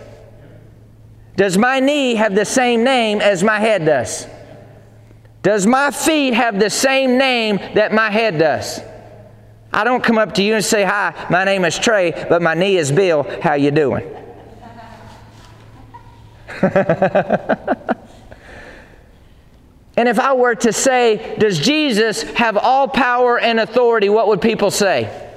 [1.37, 4.27] Does my knee have the same name as my head does?
[5.43, 8.81] Does my feet have the same name that my head does?
[9.73, 12.55] I don't come up to you and say, "Hi, my name is Trey, but my
[12.55, 13.25] knee is Bill.
[13.41, 14.05] How you doing?"
[19.97, 24.41] and if I were to say, "Does Jesus have all power and authority?" what would
[24.41, 25.29] people say?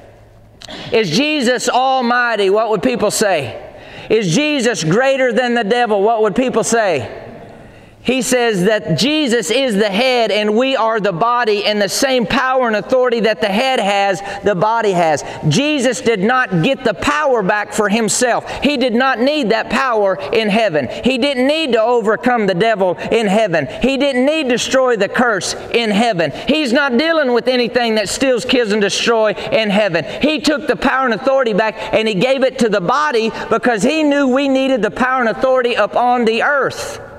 [0.92, 2.50] Is Jesus almighty?
[2.50, 3.76] What would people say?
[4.10, 6.02] Is Jesus greater than the devil?
[6.02, 7.31] What would people say?
[8.04, 12.26] He says that Jesus is the head and we are the body, and the same
[12.26, 15.24] power and authority that the head has, the body has.
[15.48, 18.50] Jesus did not get the power back for himself.
[18.64, 20.88] He did not need that power in heaven.
[21.04, 23.68] He didn't need to overcome the devil in heaven.
[23.82, 26.32] He didn't need to destroy the curse in heaven.
[26.48, 30.06] He's not dealing with anything that steals, kills, and destroy in heaven.
[30.22, 33.84] He took the power and authority back and he gave it to the body because
[33.84, 37.11] he knew we needed the power and authority upon the earth.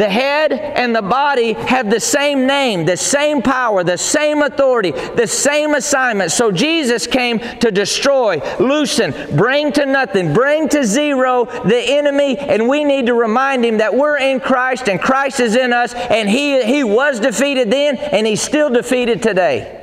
[0.00, 4.92] The head and the body have the same name, the same power, the same authority,
[4.92, 6.32] the same assignment.
[6.32, 12.66] So Jesus came to destroy, loosen, bring to nothing, bring to zero the enemy, and
[12.66, 16.30] we need to remind him that we're in Christ and Christ is in us, and
[16.30, 19.76] he, he was defeated then and he's still defeated today.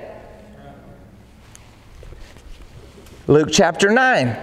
[3.28, 4.36] Luke chapter 9,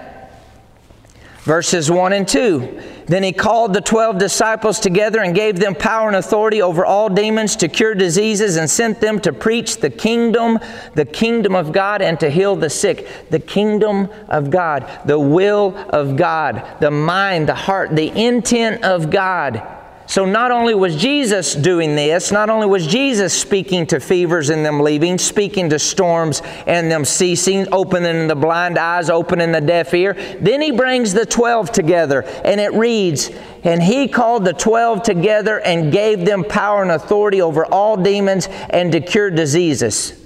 [1.44, 2.80] verses 1 and 2.
[3.06, 7.10] Then he called the twelve disciples together and gave them power and authority over all
[7.10, 10.58] demons to cure diseases and sent them to preach the kingdom,
[10.94, 13.06] the kingdom of God, and to heal the sick.
[13.28, 19.10] The kingdom of God, the will of God, the mind, the heart, the intent of
[19.10, 19.73] God.
[20.06, 24.64] So not only was Jesus doing this, not only was Jesus speaking to fevers and
[24.64, 29.94] them leaving, speaking to storms and them ceasing, opening the blind eyes, opening the deaf
[29.94, 33.30] ear, then he brings the 12 together and it reads,
[33.64, 38.46] and he called the 12 together and gave them power and authority over all demons
[38.70, 40.20] and to cure diseases.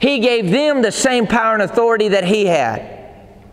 [0.00, 2.99] He gave them the same power and authority that he had.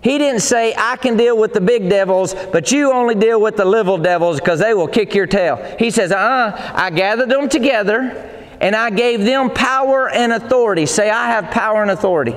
[0.01, 3.57] He didn't say, I can deal with the big devils, but you only deal with
[3.57, 5.57] the little devils because they will kick your tail.
[5.79, 8.11] He says, uh uh I gathered them together
[8.61, 10.85] and I gave them power and authority.
[10.85, 12.35] Say, I have power and authority.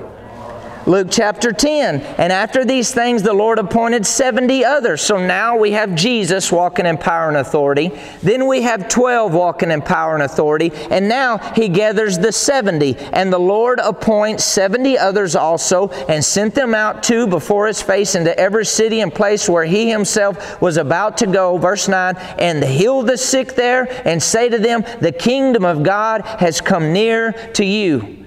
[0.91, 2.01] Luke chapter 10.
[2.01, 5.01] And after these things, the Lord appointed 70 others.
[5.01, 7.93] So now we have Jesus walking in power and authority.
[8.25, 10.73] Then we have 12 walking in power and authority.
[10.91, 12.97] And now he gathers the 70.
[13.13, 18.17] And the Lord appoints 70 others also and sent them out too before his face
[18.17, 21.57] into every city and place where he himself was about to go.
[21.57, 22.17] Verse 9.
[22.41, 26.93] And heal the sick there and say to them, The kingdom of God has come
[26.93, 28.20] near to you.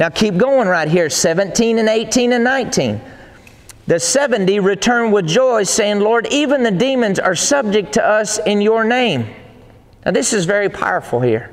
[0.00, 3.00] Now keep going right here 17 and 18 and 19.
[3.86, 8.62] The 70 returned with joy, saying, Lord, even the demons are subject to us in
[8.62, 9.28] your name.
[10.06, 11.50] Now, this is very powerful here.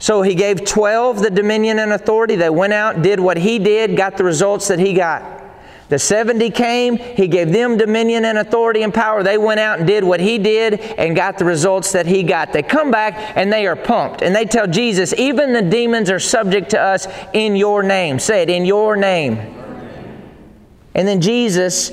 [0.00, 2.34] So he gave 12 the dominion and authority.
[2.34, 5.43] They went out, did what he did, got the results that he got.
[5.88, 9.22] The 70 came, he gave them dominion and authority and power.
[9.22, 12.52] They went out and did what he did and got the results that he got.
[12.52, 16.18] They come back and they are pumped and they tell Jesus, even the demons are
[16.18, 18.18] subject to us in your name.
[18.18, 19.38] Say it, in your name.
[20.94, 21.92] And then Jesus,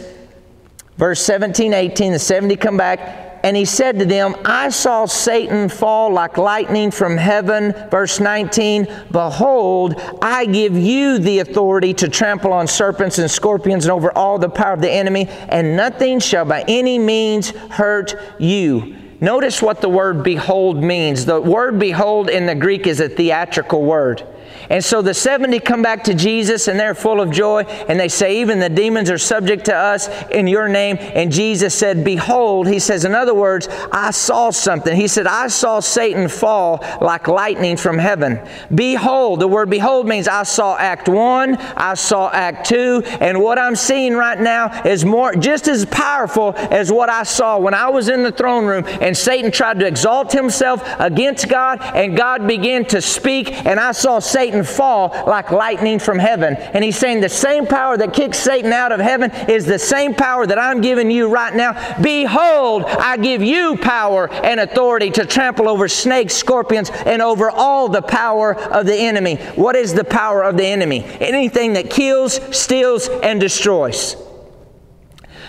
[0.98, 5.70] verse 17, 18, the 70 come back and he said to them, I saw Satan
[5.70, 7.74] fall like lightning from heaven.
[7.90, 13.92] Verse 19, Behold, I give you the authority to trample on serpents and scorpions and
[13.92, 18.96] over all the power of the enemy, and nothing shall by any means hurt you.
[19.20, 21.26] Notice what the word behold means.
[21.26, 24.28] The word behold in the Greek is a theatrical word.
[24.72, 28.08] And so the 70 come back to Jesus and they're full of joy and they
[28.08, 30.96] say, Even the demons are subject to us in your name.
[30.98, 34.96] And Jesus said, Behold, he says, in other words, I saw something.
[34.96, 38.40] He said, I saw Satan fall like lightning from heaven.
[38.74, 43.60] Behold, the word behold means I saw Act 1, I saw Act 2, and what
[43.60, 47.90] I'm seeing right now is more just as powerful as what I saw when I
[47.90, 52.48] was in the throne room and Satan tried to exalt himself against God and God
[52.48, 56.56] began to speak and I saw Satan Fall like lightning from heaven.
[56.56, 60.14] And he's saying the same power that kicks Satan out of heaven is the same
[60.14, 61.74] power that I'm giving you right now.
[62.02, 67.90] Behold, I give you power and authority to trample over snakes, scorpions, and over all
[67.90, 69.38] the power of the enemy.
[69.56, 71.04] What is the power of the enemy?
[71.20, 74.16] Anything that kills, steals, and destroys.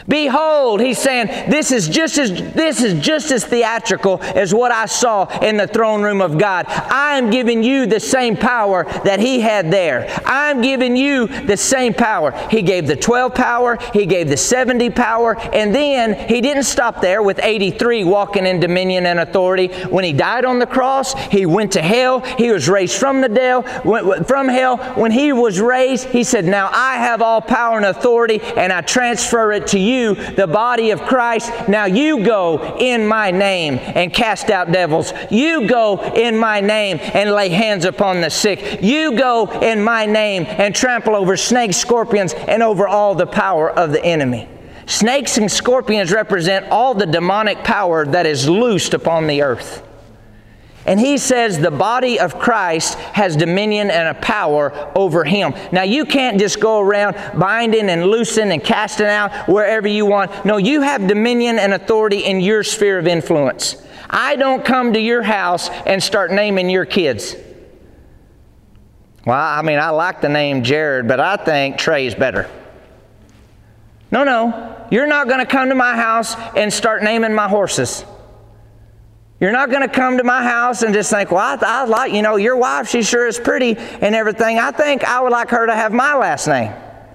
[0.09, 4.87] Behold, he's saying, this is just as this is just as theatrical as what I
[4.87, 6.67] saw in the throne room of God.
[6.69, 10.09] I am giving you the same power that he had there.
[10.25, 12.33] I'm giving you the same power.
[12.51, 17.01] He gave the 12 power, he gave the 70 power, and then he didn't stop
[17.01, 19.69] there with 83 walking in dominion and authority.
[19.85, 22.21] When he died on the cross, he went to hell.
[22.21, 23.62] He was raised from the hell,
[24.25, 24.79] from hell.
[24.95, 28.81] When he was raised, he said, "Now I have all power and authority, and I
[28.81, 31.52] transfer it to you." You, the body of Christ.
[31.68, 35.12] Now you go in my name and cast out devils.
[35.31, 38.82] You go in my name and lay hands upon the sick.
[38.82, 43.70] You go in my name and trample over snakes, scorpions, and over all the power
[43.70, 44.49] of the enemy.
[44.86, 49.86] Snakes and scorpions represent all the demonic power that is loosed upon the earth.
[50.85, 55.55] And he says the body of Christ has dominion and a power over him.
[55.70, 60.45] Now, you can't just go around binding and loosing and casting out wherever you want.
[60.45, 63.76] No, you have dominion and authority in your sphere of influence.
[64.11, 67.37] I don't come to your house and start naming your kids.
[69.24, 72.51] Well, I mean, I like the name Jared, but I think Trey's better.
[74.11, 74.87] No, no.
[74.91, 78.05] You're not going to come to my house and start naming my horses.
[79.43, 82.12] You're not going to come to my house and just think, well, I, I like,
[82.12, 84.61] you know, your wife, she sure is pretty and everything.
[84.61, 86.72] I think I would like her to have my last name.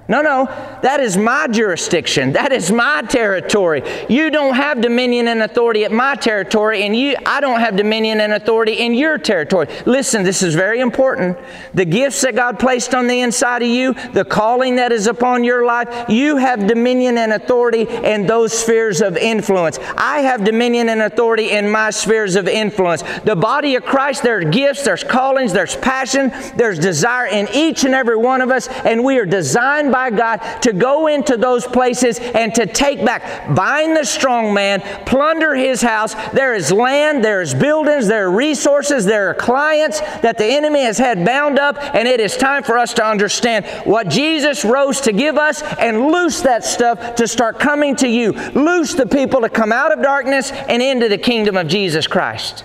[0.09, 0.45] No, no,
[0.83, 2.31] that is my jurisdiction.
[2.31, 3.83] That is my territory.
[4.07, 8.21] You don't have dominion and authority at my territory, and you, I don't have dominion
[8.21, 9.67] and authority in your territory.
[9.85, 11.37] Listen, this is very important.
[11.73, 15.43] The gifts that God placed on the inside of you, the calling that is upon
[15.43, 19.77] your life, you have dominion and authority in those spheres of influence.
[19.97, 23.03] I have dominion and authority in my spheres of influence.
[23.25, 27.83] The body of Christ, there are gifts, there's callings, there's passion, there's desire in each
[27.83, 31.65] and every one of us, and we are designed by God to go into those
[31.65, 36.13] places and to take back, bind the strong man, plunder his house.
[36.31, 40.83] There is land, there is buildings, there are resources, there are clients that the enemy
[40.83, 45.01] has had bound up, and it is time for us to understand what Jesus rose
[45.01, 48.31] to give us and loose that stuff to start coming to you.
[48.31, 52.63] Loose the people to come out of darkness and into the kingdom of Jesus Christ.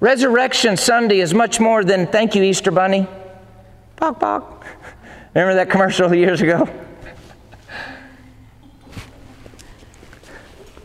[0.00, 3.06] Resurrection Sunday is much more than thank you, Easter Bunny.
[3.96, 4.53] Bok, bok.
[5.34, 6.68] Remember that commercial years ago?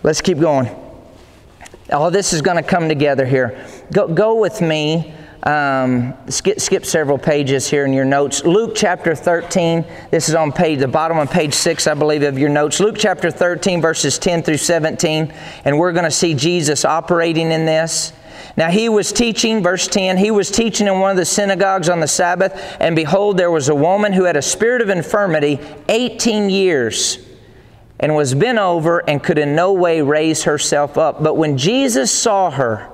[0.01, 0.69] Let's keep going.
[1.91, 3.63] All this is going to come together here.
[3.91, 5.13] Go, go with me.
[5.43, 8.43] Um, skip, skip several pages here in your notes.
[8.43, 9.85] Luke chapter 13.
[10.09, 12.79] This is on page the bottom of page six, I believe, of your notes.
[12.79, 15.31] Luke chapter 13, verses 10 through 17,
[15.63, 18.13] and we're going to see Jesus operating in this.
[18.59, 22.01] Now he was teaching, verse 10, he was teaching in one of the synagogues on
[22.01, 26.49] the Sabbath, and behold, there was a woman who had a spirit of infirmity 18
[26.49, 27.25] years
[28.01, 31.23] and was bent over and could in no way raise herself up.
[31.23, 32.89] But when Jesus saw her,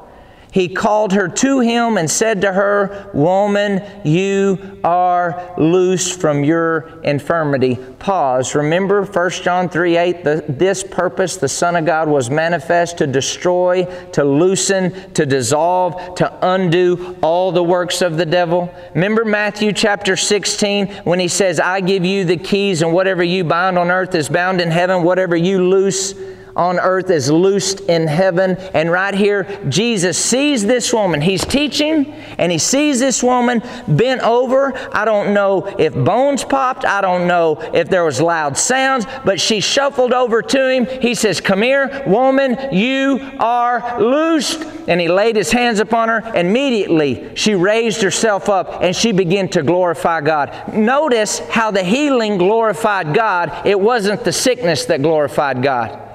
[0.56, 7.02] he called her to him and said to her, Woman, you are loosed from your
[7.04, 7.76] infirmity.
[7.76, 8.56] Pause.
[8.56, 13.06] Remember 1 John 3 8, the, this purpose, the Son of God, was manifest to
[13.06, 13.84] destroy,
[14.14, 18.74] to loosen, to dissolve, to undo all the works of the devil.
[18.94, 23.44] Remember Matthew chapter 16 when he says, I give you the keys, and whatever you
[23.44, 26.14] bind on earth is bound in heaven, whatever you loose
[26.56, 28.56] on earth is loosed in heaven.
[28.74, 31.22] And right here, Jesus sees this woman.
[31.22, 34.74] He's teaching, and he sees this woman bent over.
[34.94, 36.86] I don't know if bones popped.
[36.86, 40.86] I don't know if there was loud sounds, but she shuffled over to him.
[41.02, 44.64] He says, Come here, woman, you are loosed.
[44.88, 46.22] And he laid his hands upon her.
[46.36, 50.74] Immediately, she raised herself up and she began to glorify God.
[50.74, 53.66] Notice how the healing glorified God.
[53.66, 56.15] It wasn't the sickness that glorified God.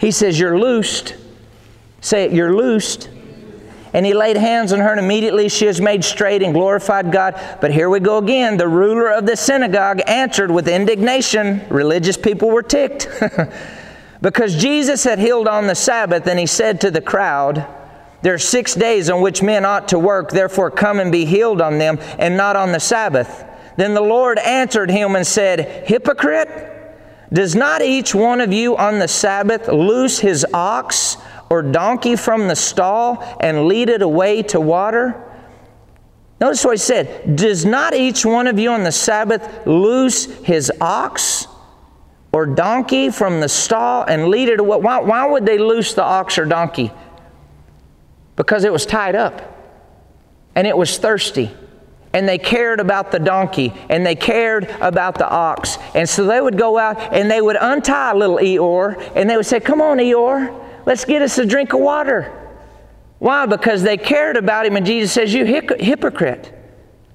[0.00, 1.14] He says, You're loosed.
[2.00, 3.10] Say it, You're loosed.
[3.92, 7.40] And he laid hands on her, and immediately she was made straight and glorified God.
[7.60, 8.56] But here we go again.
[8.56, 11.66] The ruler of the synagogue answered with indignation.
[11.68, 13.08] Religious people were ticked.
[14.22, 17.66] because Jesus had healed on the Sabbath, and he said to the crowd,
[18.22, 21.60] There are six days on which men ought to work, therefore come and be healed
[21.60, 23.44] on them, and not on the Sabbath.
[23.76, 26.79] Then the Lord answered him and said, Hypocrite!
[27.32, 31.16] Does not each one of you on the Sabbath loose his ox
[31.48, 35.26] or donkey from the stall and lead it away to water?
[36.40, 37.36] Notice what he said.
[37.36, 41.46] Does not each one of you on the Sabbath loose his ox
[42.32, 44.78] or donkey from the stall and lead it away?
[44.78, 46.90] Why, why would they loose the ox or donkey?
[48.34, 49.56] Because it was tied up
[50.56, 51.50] and it was thirsty
[52.12, 55.78] and they cared about the donkey and they cared about the ox.
[55.94, 59.46] And so they would go out and they would untie little Eeyore and they would
[59.46, 60.52] say, Come on, Eeyore,
[60.86, 62.36] let's get us a drink of water.
[63.18, 63.46] Why?
[63.46, 66.54] Because they cared about him, and Jesus says, You hypocrite.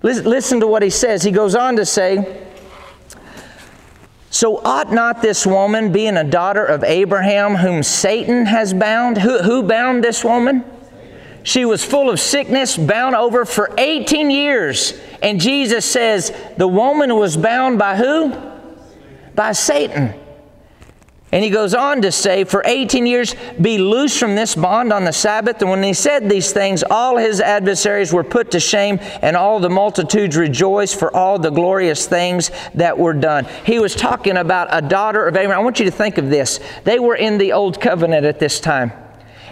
[0.03, 1.23] Listen to what he says.
[1.23, 2.45] He goes on to say,
[4.35, 9.17] so ought not this woman, being a daughter of Abraham, whom Satan has bound?
[9.17, 10.65] Who, who bound this woman?
[11.45, 14.99] She was full of sickness, bound over for 18 years.
[15.21, 18.35] And Jesus says, the woman was bound by who?
[19.35, 20.19] By Satan.
[21.31, 25.03] And he goes on to say, For 18 years, be loose from this bond on
[25.03, 25.61] the Sabbath.
[25.61, 29.59] And when he said these things, all his adversaries were put to shame, and all
[29.59, 33.45] the multitudes rejoiced for all the glorious things that were done.
[33.65, 35.59] He was talking about a daughter of Abraham.
[35.59, 36.59] I want you to think of this.
[36.85, 38.91] They were in the old covenant at this time.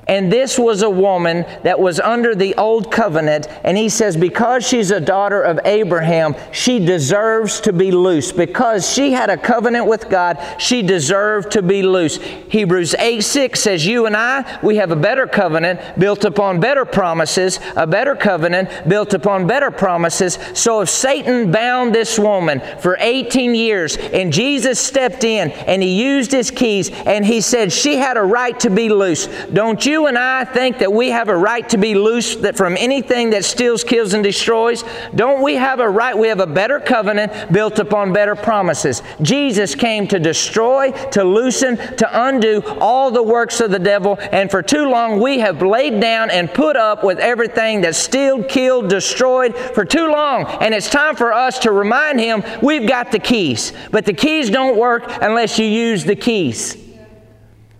[0.07, 3.47] And this was a woman that was under the old covenant.
[3.63, 8.31] And he says, because she's a daughter of Abraham, she deserves to be loose.
[8.31, 12.17] Because she had a covenant with God, she deserved to be loose.
[12.17, 16.83] Hebrews 8 6 says, You and I, we have a better covenant built upon better
[16.83, 20.37] promises, a better covenant built upon better promises.
[20.53, 26.01] So if Satan bound this woman for 18 years and Jesus stepped in and he
[26.01, 29.92] used his keys and he said, She had a right to be loose, don't you?
[29.93, 33.45] You and I think that we have a right to be loose from anything that
[33.45, 34.83] steals, kills, and destroys?
[35.13, 36.17] Don't we have a right?
[36.17, 39.03] We have a better covenant built upon better promises.
[39.21, 44.49] Jesus came to destroy, to loosen, to undo all the works of the devil, and
[44.49, 48.89] for too long we have laid down and put up with everything that stealed, killed,
[48.89, 50.45] destroyed for too long.
[50.61, 53.73] And it's time for us to remind him we've got the keys.
[53.91, 56.82] But the keys don't work unless you use the keys.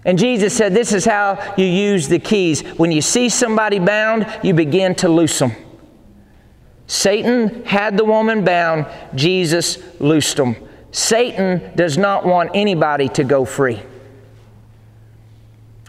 [0.05, 2.61] And Jesus said, This is how you use the keys.
[2.61, 5.53] When you see somebody bound, you begin to loose them.
[6.87, 8.85] Satan had the woman bound,
[9.15, 10.55] Jesus loosed them.
[10.91, 13.81] Satan does not want anybody to go free.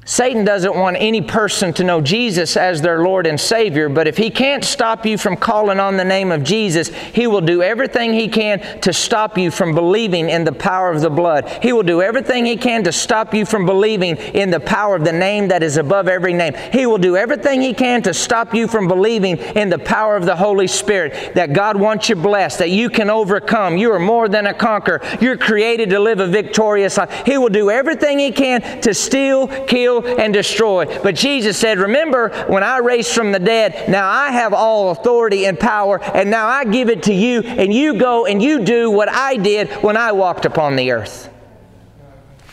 [0.06, 4.18] Satan doesn't want any person to know Jesus as their Lord and Savior, but if
[4.18, 8.12] he can't stop you from calling on the name of Jesus, he will do everything
[8.12, 11.48] he can to stop you from believing in the power of the blood.
[11.62, 15.04] He will do everything he can to stop you from believing in the power of
[15.04, 16.52] the name that is above every name.
[16.70, 20.26] He will do everything he can to stop you from believing in the power of
[20.26, 23.78] the Holy Spirit, that God wants you blessed, that you can overcome.
[23.78, 25.00] You are more than a conqueror.
[25.20, 27.24] You're created to live a victorious life.
[27.24, 30.86] He will do everything he can to steal, kill, kill and destroy.
[31.02, 35.46] But Jesus said, Remember when I raised from the dead, now I have all authority
[35.46, 38.90] and power, and now I give it to you, and you go and you do
[38.90, 41.30] what I did when I walked upon the earth.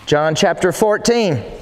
[0.05, 1.60] John chapter 14.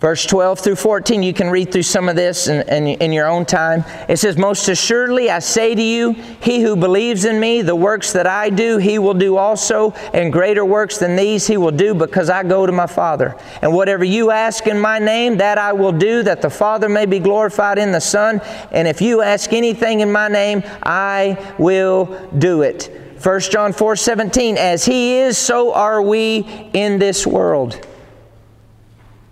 [0.00, 3.26] Verse 12 through 14, you can read through some of this in, in, in, your
[3.26, 3.84] own time.
[4.08, 8.12] It says, Most assuredly I say to you, he who believes in me, the works
[8.12, 11.94] that I do, he will do also, and greater works than these he will do,
[11.94, 13.36] because I go to my Father.
[13.60, 17.04] And whatever you ask in my name, that I will do, that the Father may
[17.04, 18.40] be glorified in the Son.
[18.70, 23.16] And if you ask anything in my name, I will do it.
[23.20, 27.84] 1 John 4 17, As he is, so are we in this world.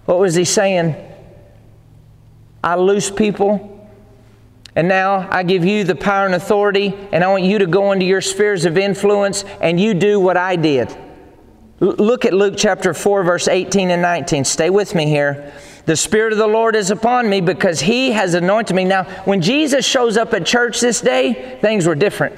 [0.07, 0.97] What was he saying?
[2.65, 3.89] I loose people,
[4.75, 7.93] and now I give you the power and authority, and I want you to go
[7.93, 10.91] into your spheres of influence, and you do what I did.
[11.81, 14.45] L- look at Luke chapter 4, verse 18 and 19.
[14.45, 15.53] Stay with me here.
[15.87, 18.85] The Spirit of the Lord is upon me because He has anointed me.
[18.85, 22.37] Now, when Jesus shows up at church this day, things were different.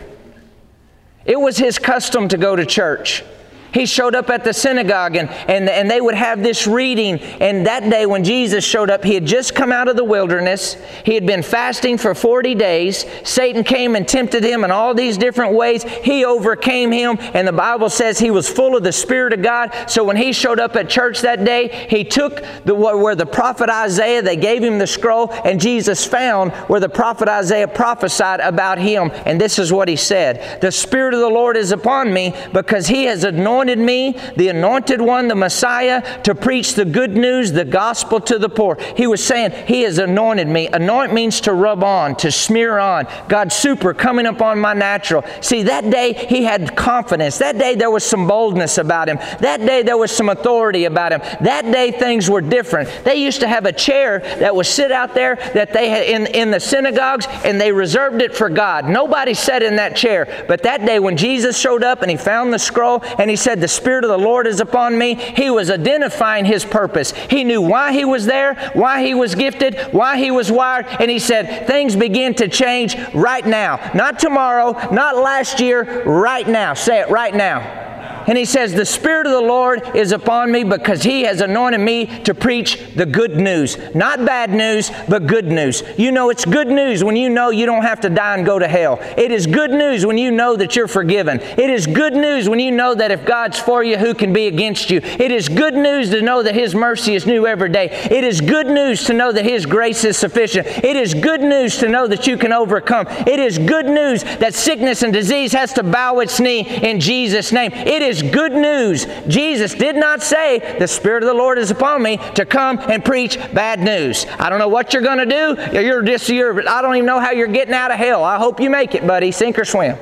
[1.24, 3.24] It was His custom to go to church.
[3.72, 7.20] He showed up at the synagogue and, and, and they would have this reading.
[7.40, 10.76] And that day when Jesus showed up, he had just come out of the wilderness.
[11.04, 13.04] He had been fasting for 40 days.
[13.24, 15.82] Satan came and tempted him in all these different ways.
[15.82, 17.18] He overcame him.
[17.34, 19.74] And the Bible says he was full of the Spirit of God.
[19.86, 23.68] So when he showed up at church that day, he took the, where the prophet
[23.68, 28.78] Isaiah, they gave him the scroll, and Jesus found where the prophet Isaiah prophesied about
[28.78, 29.10] him.
[29.26, 32.86] And this is what he said The Spirit of the Lord is upon me because
[32.86, 37.50] he has anointed anointed me, the anointed one, the Messiah, to preach the good news,
[37.50, 38.78] the gospel to the poor.
[38.96, 40.68] He was saying, He has anointed me.
[40.68, 43.08] Anoint means to rub on, to smear on.
[43.28, 45.24] God's super coming upon my natural.
[45.40, 47.38] See, that day he had confidence.
[47.38, 49.16] That day there was some boldness about him.
[49.40, 51.20] That day there was some authority about him.
[51.40, 52.88] That day things were different.
[53.02, 56.26] They used to have a chair that would sit out there that they had in,
[56.28, 58.88] in the synagogues and they reserved it for God.
[58.88, 60.44] Nobody sat in that chair.
[60.46, 63.47] But that day when Jesus showed up and he found the scroll and he said,
[63.48, 67.12] said, The Spirit of the Lord is upon me, he was identifying his purpose.
[67.12, 71.10] He knew why he was there, why he was gifted, why he was wired, and
[71.10, 73.90] he said, Things begin to change right now.
[73.94, 76.74] Not tomorrow, not last year, right now.
[76.74, 77.87] Say it right now.
[78.28, 81.80] And he says, The Spirit of the Lord is upon me because he has anointed
[81.80, 83.78] me to preach the good news.
[83.94, 85.82] Not bad news, but good news.
[85.96, 88.58] You know, it's good news when you know you don't have to die and go
[88.58, 88.98] to hell.
[89.16, 91.40] It is good news when you know that you're forgiven.
[91.40, 94.46] It is good news when you know that if God's for you, who can be
[94.46, 95.00] against you?
[95.02, 97.88] It is good news to know that his mercy is new every day.
[98.10, 100.66] It is good news to know that his grace is sufficient.
[100.66, 103.06] It is good news to know that you can overcome.
[103.08, 107.52] It is good news that sickness and disease has to bow its knee in Jesus'
[107.52, 107.72] name.
[107.72, 109.06] It is is good news.
[109.26, 113.04] Jesus did not say, The Spirit of the Lord is upon me to come and
[113.04, 114.26] preach bad news.
[114.38, 115.80] I don't know what you're going to do.
[115.80, 118.24] You're just, you're, I don't even know how you're getting out of hell.
[118.24, 119.32] I hope you make it, buddy.
[119.32, 119.96] Sink or swim.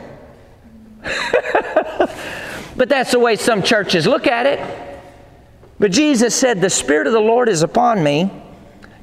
[2.77, 4.83] but that's the way some churches look at it.
[5.79, 8.31] But Jesus said, The Spirit of the Lord is upon me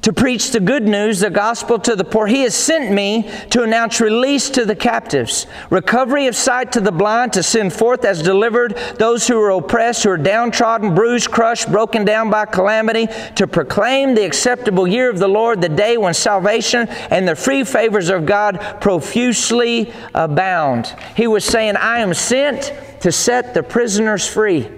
[0.04, 2.26] to preach the good news, the gospel to the poor.
[2.26, 6.92] He has sent me to announce release to the captives, recovery of sight to the
[6.92, 11.72] blind, to send forth as delivered those who are oppressed, who are downtrodden, bruised, crushed,
[11.72, 16.12] broken down by calamity, to proclaim the acceptable year of the Lord, the day when
[16.12, 20.94] salvation and the free favors of God profusely abound.
[21.16, 24.70] He was saying, I am sent to set the prisoners free.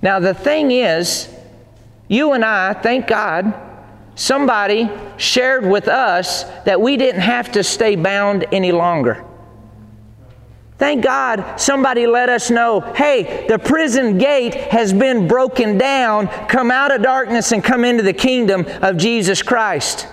[0.00, 1.33] Now, the thing is,
[2.08, 3.54] you and I, thank God,
[4.14, 9.24] somebody shared with us that we didn't have to stay bound any longer.
[10.76, 16.26] Thank God somebody let us know hey, the prison gate has been broken down.
[16.48, 20.08] Come out of darkness and come into the kingdom of Jesus Christ.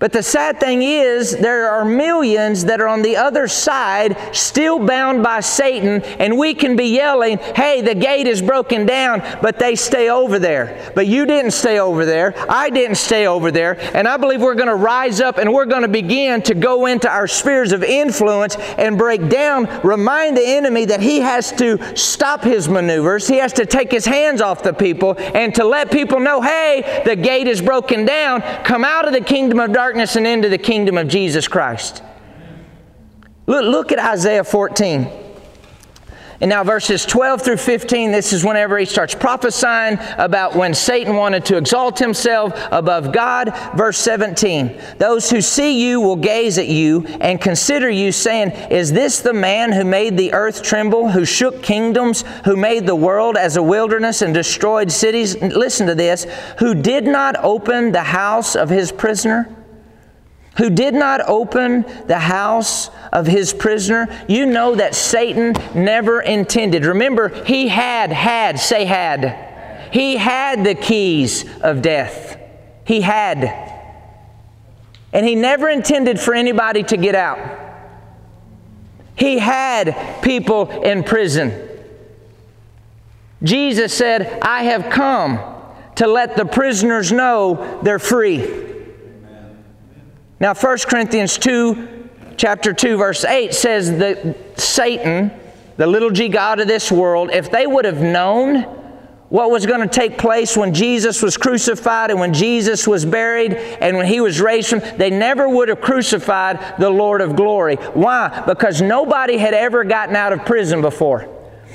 [0.00, 4.84] But the sad thing is, there are millions that are on the other side, still
[4.84, 9.58] bound by Satan, and we can be yelling, hey, the gate is broken down, but
[9.60, 10.92] they stay over there.
[10.96, 12.34] But you didn't stay over there.
[12.50, 13.78] I didn't stay over there.
[13.96, 16.86] And I believe we're going to rise up and we're going to begin to go
[16.86, 21.96] into our spheres of influence and break down, remind the enemy that he has to
[21.96, 25.92] stop his maneuvers, he has to take his hands off the people, and to let
[25.92, 28.42] people know, hey, the gate is broken down.
[28.64, 32.02] Come out of the kingdom of darkness darkness and into the kingdom of Jesus Christ.
[33.46, 35.06] Look, look at Isaiah 14.
[36.40, 41.16] And now, verses 12 through 15, this is whenever he starts prophesying about when Satan
[41.16, 43.54] wanted to exalt himself above God.
[43.76, 48.90] Verse 17 Those who see you will gaze at you and consider you, saying, Is
[48.90, 53.36] this the man who made the earth tremble, who shook kingdoms, who made the world
[53.36, 55.36] as a wilderness and destroyed cities?
[55.42, 56.26] Listen to this
[56.58, 59.54] who did not open the house of his prisoner?
[60.56, 66.84] Who did not open the house of his prisoner, you know that Satan never intended.
[66.84, 69.90] Remember, he had, had, say had.
[69.92, 72.38] He had the keys of death.
[72.84, 73.44] He had.
[75.12, 77.60] And he never intended for anybody to get out.
[79.16, 81.68] He had people in prison.
[83.42, 85.38] Jesus said, I have come
[85.96, 88.73] to let the prisoners know they're free.
[90.40, 95.30] Now 1 Corinthians 2, chapter 2, verse 8 says that Satan,
[95.76, 98.62] the little g God of this world, if they would have known
[99.28, 103.54] what was going to take place when Jesus was crucified and when Jesus was buried
[103.54, 107.76] and when he was raised from, they never would have crucified the Lord of glory.
[107.76, 108.44] Why?
[108.46, 111.28] Because nobody had ever gotten out of prison before.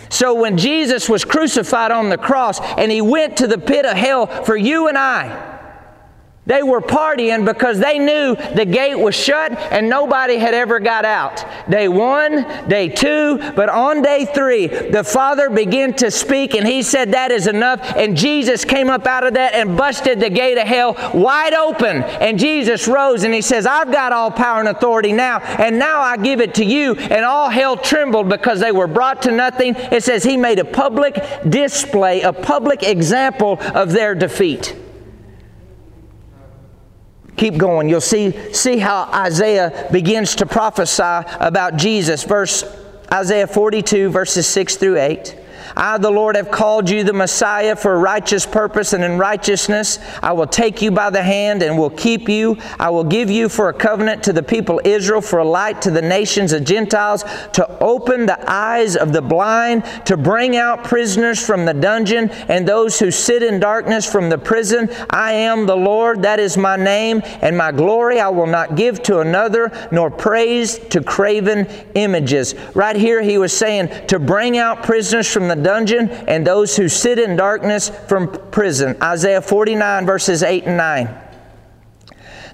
[0.10, 3.96] So when Jesus was crucified on the cross and he went to the pit of
[3.96, 5.59] hell for you and I,
[6.46, 11.06] they were partying because they knew the gate was shut and nobody had ever got
[11.06, 11.46] out.
[11.70, 16.82] Day one, day two, but on day three, the Father began to speak and He
[16.82, 17.96] said, That is enough.
[17.96, 22.02] And Jesus came up out of that and busted the gate of hell wide open.
[22.04, 26.02] And Jesus rose and He says, I've got all power and authority now, and now
[26.02, 26.96] I give it to you.
[26.96, 29.76] And all hell trembled because they were brought to nothing.
[29.76, 34.76] It says He made a public display, a public example of their defeat.
[37.40, 37.88] Keep going.
[37.88, 42.26] You'll see, see how Isaiah begins to prophesy about Jesus.
[42.26, 42.66] Verse
[43.10, 45.38] Isaiah 42, verses 6 through 8.
[45.80, 49.98] I, the Lord, have called you the Messiah for a righteous purpose, and in righteousness
[50.22, 52.58] I will take you by the hand and will keep you.
[52.78, 55.92] I will give you for a covenant to the people Israel, for a light to
[55.92, 57.24] the nations of Gentiles,
[57.54, 62.68] to open the eyes of the blind, to bring out prisoners from the dungeon, and
[62.68, 64.90] those who sit in darkness from the prison.
[65.10, 69.02] I am the Lord, that is my name, and my glory I will not give
[69.04, 72.54] to another, nor praise to graven images.
[72.76, 76.90] Right here, he was saying to bring out prisoners from the dungeon and those who
[76.90, 78.98] sit in darkness from prison.
[79.04, 81.18] Isaiah 49, verses 8 and 9.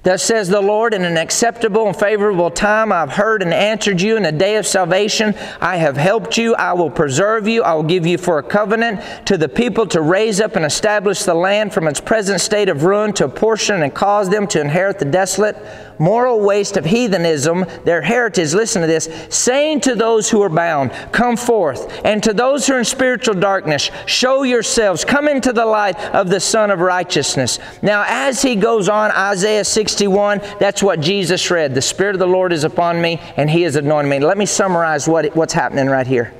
[0.02, 4.02] Thus says the Lord, in an acceptable and favorable time I have heard and answered
[4.02, 4.18] you.
[4.18, 6.54] In the day of salvation I have helped you.
[6.54, 7.62] I will preserve you.
[7.62, 11.22] I will give you for a covenant to the people to raise up and establish
[11.22, 14.60] the land from its present state of ruin to a portion and cause them to
[14.60, 15.56] inherit the desolate
[15.98, 20.90] moral waste of heathenism, their heritage, listen to this, saying to those who are bound,
[21.12, 25.66] Come forth, and to those who are in spiritual darkness, show yourselves, come into the
[25.66, 27.58] light of the Son of righteousness.
[27.82, 31.74] Now, as he goes on, Isaiah 61, that's what Jesus read.
[31.74, 34.18] The Spirit of the Lord is upon me, and He has anointed me.
[34.18, 36.32] Let me summarize what, what's happening right here.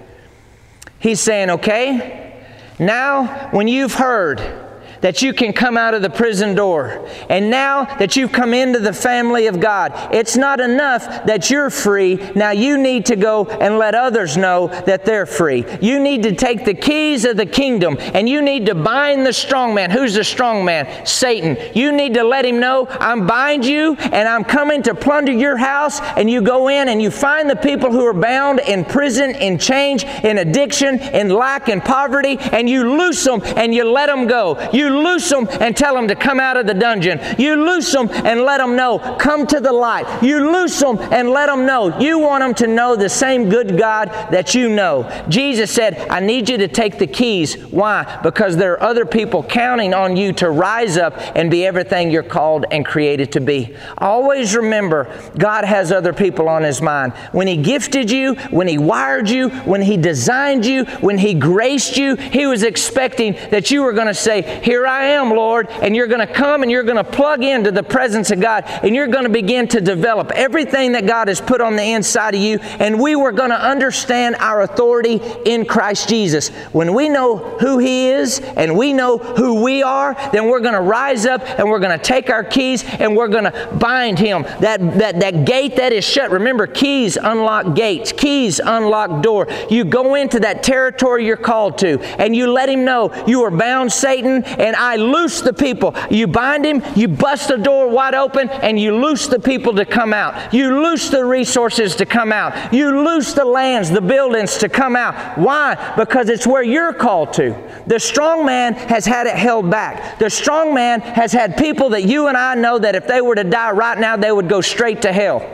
[0.98, 2.42] He's saying, okay,
[2.78, 4.66] now when you've heard,
[5.07, 7.09] that you can come out of the prison door.
[7.30, 11.70] And now that you've come into the family of God, it's not enough that you're
[11.70, 12.16] free.
[12.34, 15.64] Now you need to go and let others know that they're free.
[15.80, 19.32] You need to take the keys of the kingdom and you need to bind the
[19.32, 19.92] strong man.
[19.92, 21.07] Who's the strong man?
[21.07, 21.57] Satan.
[21.72, 25.57] You need to let him know, I'm bind you and I'm coming to plunder your
[25.57, 26.00] house.
[26.00, 29.57] And you go in and you find the people who are bound in prison, in
[29.57, 34.26] change, in addiction, in lack, in poverty, and you loose them and you let them
[34.26, 34.59] go.
[34.72, 37.20] You loose them and tell them to come out of the dungeon.
[37.38, 40.22] You loose them and let them know, come to the light.
[40.22, 41.99] You loose them and let them know.
[41.99, 45.09] You want them to know the same good God that you know.
[45.28, 47.57] Jesus said, I need you to take the keys.
[47.66, 48.20] Why?
[48.22, 52.22] Because there are other people counting on you to rise up and be everything you're
[52.22, 53.76] called and created to be.
[53.99, 55.05] Always remember,
[55.38, 57.12] God has other people on His mind.
[57.32, 61.97] When He gifted you, when He wired you, when He designed you, when He graced
[61.97, 65.68] you, He was expecting that you were going to say, Here here I am, Lord.
[65.70, 68.64] And you're going to come and you're going to plug into the presence of God
[68.66, 72.35] and you're going to begin to develop everything that God has put on the inside
[72.35, 72.59] of you.
[72.79, 76.51] And we were going to understand our authority in Christ Jesus.
[76.72, 80.74] When we know who He is and we know who we are, then we're going
[80.74, 84.18] to rise up and we're going to take our keys and we're going to bind
[84.18, 84.43] Him.
[84.61, 86.31] That, that, that gate that is shut.
[86.31, 89.49] Remember, keys unlock gates, keys unlock door.
[89.70, 93.51] You go into that territory you're called to and you let Him know you are
[93.51, 95.95] bound, Satan, and I loose the people.
[96.11, 99.85] You bind him, you bust the door wide open, and you loose the people to
[99.85, 100.53] come out.
[100.53, 102.75] You loose the resources to come out.
[102.75, 105.39] You loose the lands, the buildings to come out.
[105.39, 105.95] Why?
[105.97, 107.57] Because it's where you're called to.
[107.87, 110.19] The strong man has had it held back.
[110.19, 113.37] The strong man has had people that you and I know that if they were
[113.37, 115.53] to die right now, they would go straight to hell.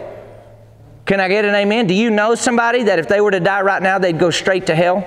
[1.05, 1.87] Can I get an amen?
[1.87, 4.69] Do you know somebody that if they were to die right now, they'd go straight
[4.69, 5.05] to hell?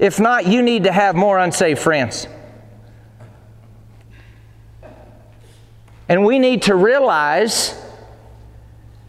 [0.00, 2.26] If not, you need to have more unsaved friends.
[6.08, 7.80] And we need to realize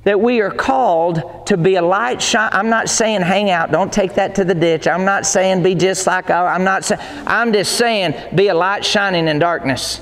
[0.03, 2.49] that we are called to be a light shine.
[2.53, 4.87] I'm not saying hang out, don't take that to the ditch.
[4.87, 8.85] I'm not saying be just like I'm not saying I'm just saying be a light
[8.85, 10.01] shining in darkness.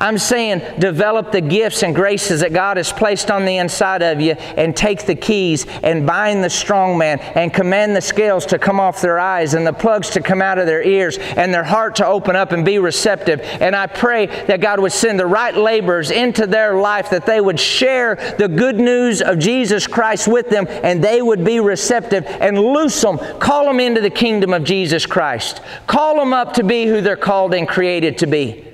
[0.00, 4.18] I'm saying develop the gifts and graces that God has placed on the inside of
[4.18, 8.58] you and take the keys and bind the strong man and command the scales to
[8.58, 11.64] come off their eyes and the plugs to come out of their ears and their
[11.64, 13.40] heart to open up and be receptive.
[13.60, 17.42] And I pray that God would send the right laborers into their life, that they
[17.42, 22.24] would share the good news of Jesus Christ with them and they would be receptive
[22.26, 25.60] and loose them, call them into the kingdom of Jesus Christ.
[25.86, 28.69] Call them up to be who they're called and created to be.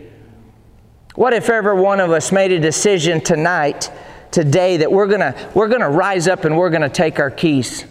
[1.16, 3.90] What if ever one of us made a decision tonight,
[4.30, 7.86] today, that we're to we're to rise up and we're to take our keys?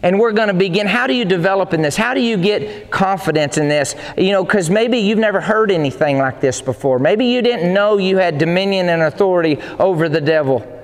[0.00, 0.86] And we're going to begin.
[0.86, 1.96] How do you develop in this?
[1.96, 3.96] How do you get confidence in this?
[4.16, 7.00] You know, because maybe you've never heard anything like this before.
[7.00, 10.77] Maybe you didn't know you had dominion and authority over the devil.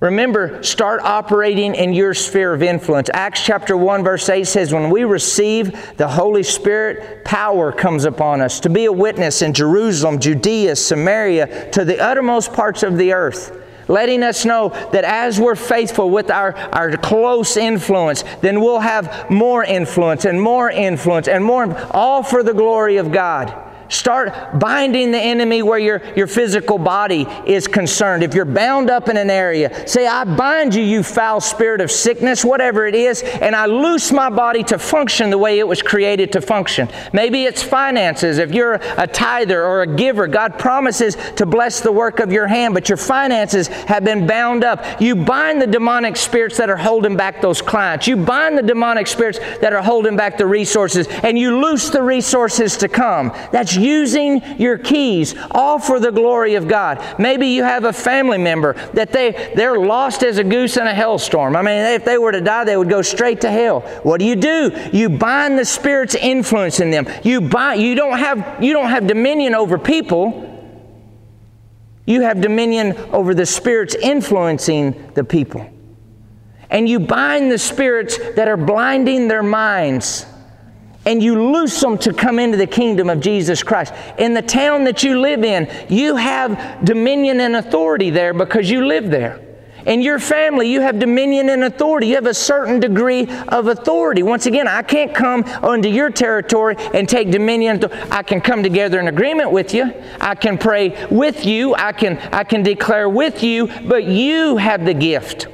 [0.00, 3.10] Remember, start operating in your sphere of influence.
[3.12, 8.40] Acts chapter 1, verse 8 says, When we receive the Holy Spirit, power comes upon
[8.40, 13.12] us to be a witness in Jerusalem, Judea, Samaria, to the uttermost parts of the
[13.12, 13.56] earth
[13.88, 19.30] letting us know that as we're faithful with our, our close influence, then we'll have
[19.30, 23.67] more influence and more influence and more, all for the glory of God.
[23.88, 28.22] Start binding the enemy where your, your physical body is concerned.
[28.22, 31.90] If you're bound up in an area, say, I bind you, you foul spirit of
[31.90, 35.80] sickness, whatever it is, and I loose my body to function the way it was
[35.80, 36.88] created to function.
[37.12, 38.38] Maybe it's finances.
[38.38, 42.46] If you're a tither or a giver, God promises to bless the work of your
[42.46, 45.00] hand, but your finances have been bound up.
[45.00, 48.06] You bind the demonic spirits that are holding back those clients.
[48.06, 52.02] You bind the demonic spirits that are holding back the resources, and you loose the
[52.02, 53.32] resources to come.
[53.50, 57.02] That's using your keys, all for the glory of God.
[57.18, 60.94] Maybe you have a family member that they, they're lost as a goose in a
[60.94, 61.56] hailstorm.
[61.56, 63.80] I mean, if they were to die, they would go straight to hell.
[64.02, 64.70] What do you do?
[64.92, 67.06] You bind the Spirit's influence in them.
[67.22, 70.44] You, bind, you, don't have, you don't have dominion over people.
[72.06, 75.68] You have dominion over the spirits influencing the people.
[76.70, 80.26] And you bind the spirits that are blinding their minds
[81.04, 83.94] and you loose them to come into the kingdom of Jesus Christ.
[84.18, 88.86] In the town that you live in, you have dominion and authority there because you
[88.86, 89.40] live there.
[89.86, 92.08] In your family, you have dominion and authority.
[92.08, 94.22] You have a certain degree of authority.
[94.22, 97.82] Once again, I can't come onto your territory and take dominion.
[98.10, 99.90] I can come together in agreement with you.
[100.20, 101.74] I can pray with you.
[101.74, 105.46] I can, I can declare with you, but you have the gift.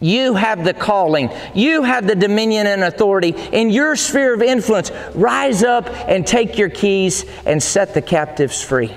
[0.00, 1.30] You have the calling.
[1.54, 4.90] You have the dominion and authority in your sphere of influence.
[5.14, 8.94] Rise up and take your keys and set the captives free.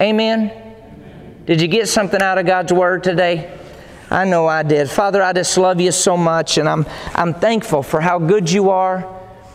[0.00, 0.52] Amen.
[1.46, 3.58] Did you get something out of God's Word today?
[4.10, 4.90] I know I did.
[4.90, 8.70] Father, I just love you so much, and I'm, I'm thankful for how good you
[8.70, 9.10] are.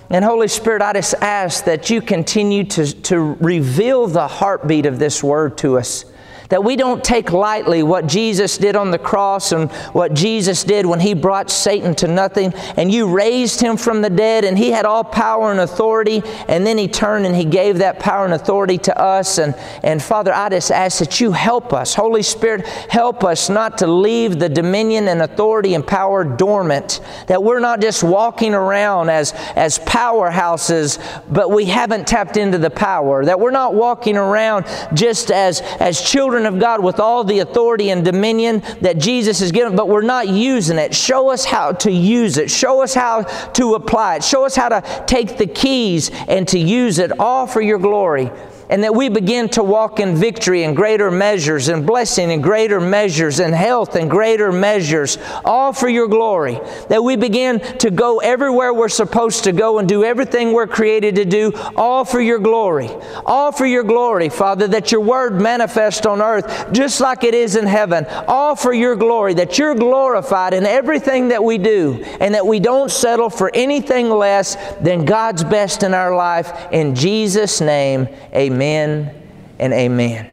[0.10, 4.98] And Holy Spirit, I just ask that you continue to, to reveal the heartbeat of
[5.00, 6.06] this Word to us
[6.50, 10.86] that we don't take lightly what Jesus did on the cross and what Jesus did
[10.86, 14.72] when He brought Satan to nothing and you raised Him from the dead and He
[14.72, 18.34] had all power and authority and then He turned and He gave that power and
[18.34, 19.38] authority to us.
[19.38, 21.94] And, and Father, I just ask that you help us.
[21.94, 27.44] Holy Spirit, help us not to leave the dominion and authority and power dormant, that
[27.44, 33.24] we're not just walking around as, as powerhouses, but we haven't tapped into the power,
[33.24, 37.40] that we're not walking around just as, as children children of God with all the
[37.40, 40.96] authority and dominion that Jesus has given, but we're not using it.
[40.96, 42.50] Show us how to use it.
[42.50, 44.24] Show us how to apply it.
[44.24, 48.32] Show us how to take the keys and to use it all for your glory
[48.70, 52.80] and that we begin to walk in victory in greater measures and blessing in greater
[52.80, 56.60] measures and health in greater measures, all for your glory.
[56.90, 61.16] That we begin to go everywhere we're supposed to go and do everything we're created
[61.16, 62.90] to do, all for your glory.
[63.26, 67.56] All for your glory, Father, that your word manifest on earth just like it is
[67.56, 68.06] in heaven.
[68.28, 72.60] All for your glory, that you're glorified in everything that we do and that we
[72.60, 76.52] don't settle for anything less than God's best in our life.
[76.72, 78.59] In Jesus' name, amen.
[78.60, 79.16] Amen
[79.58, 80.28] and amen.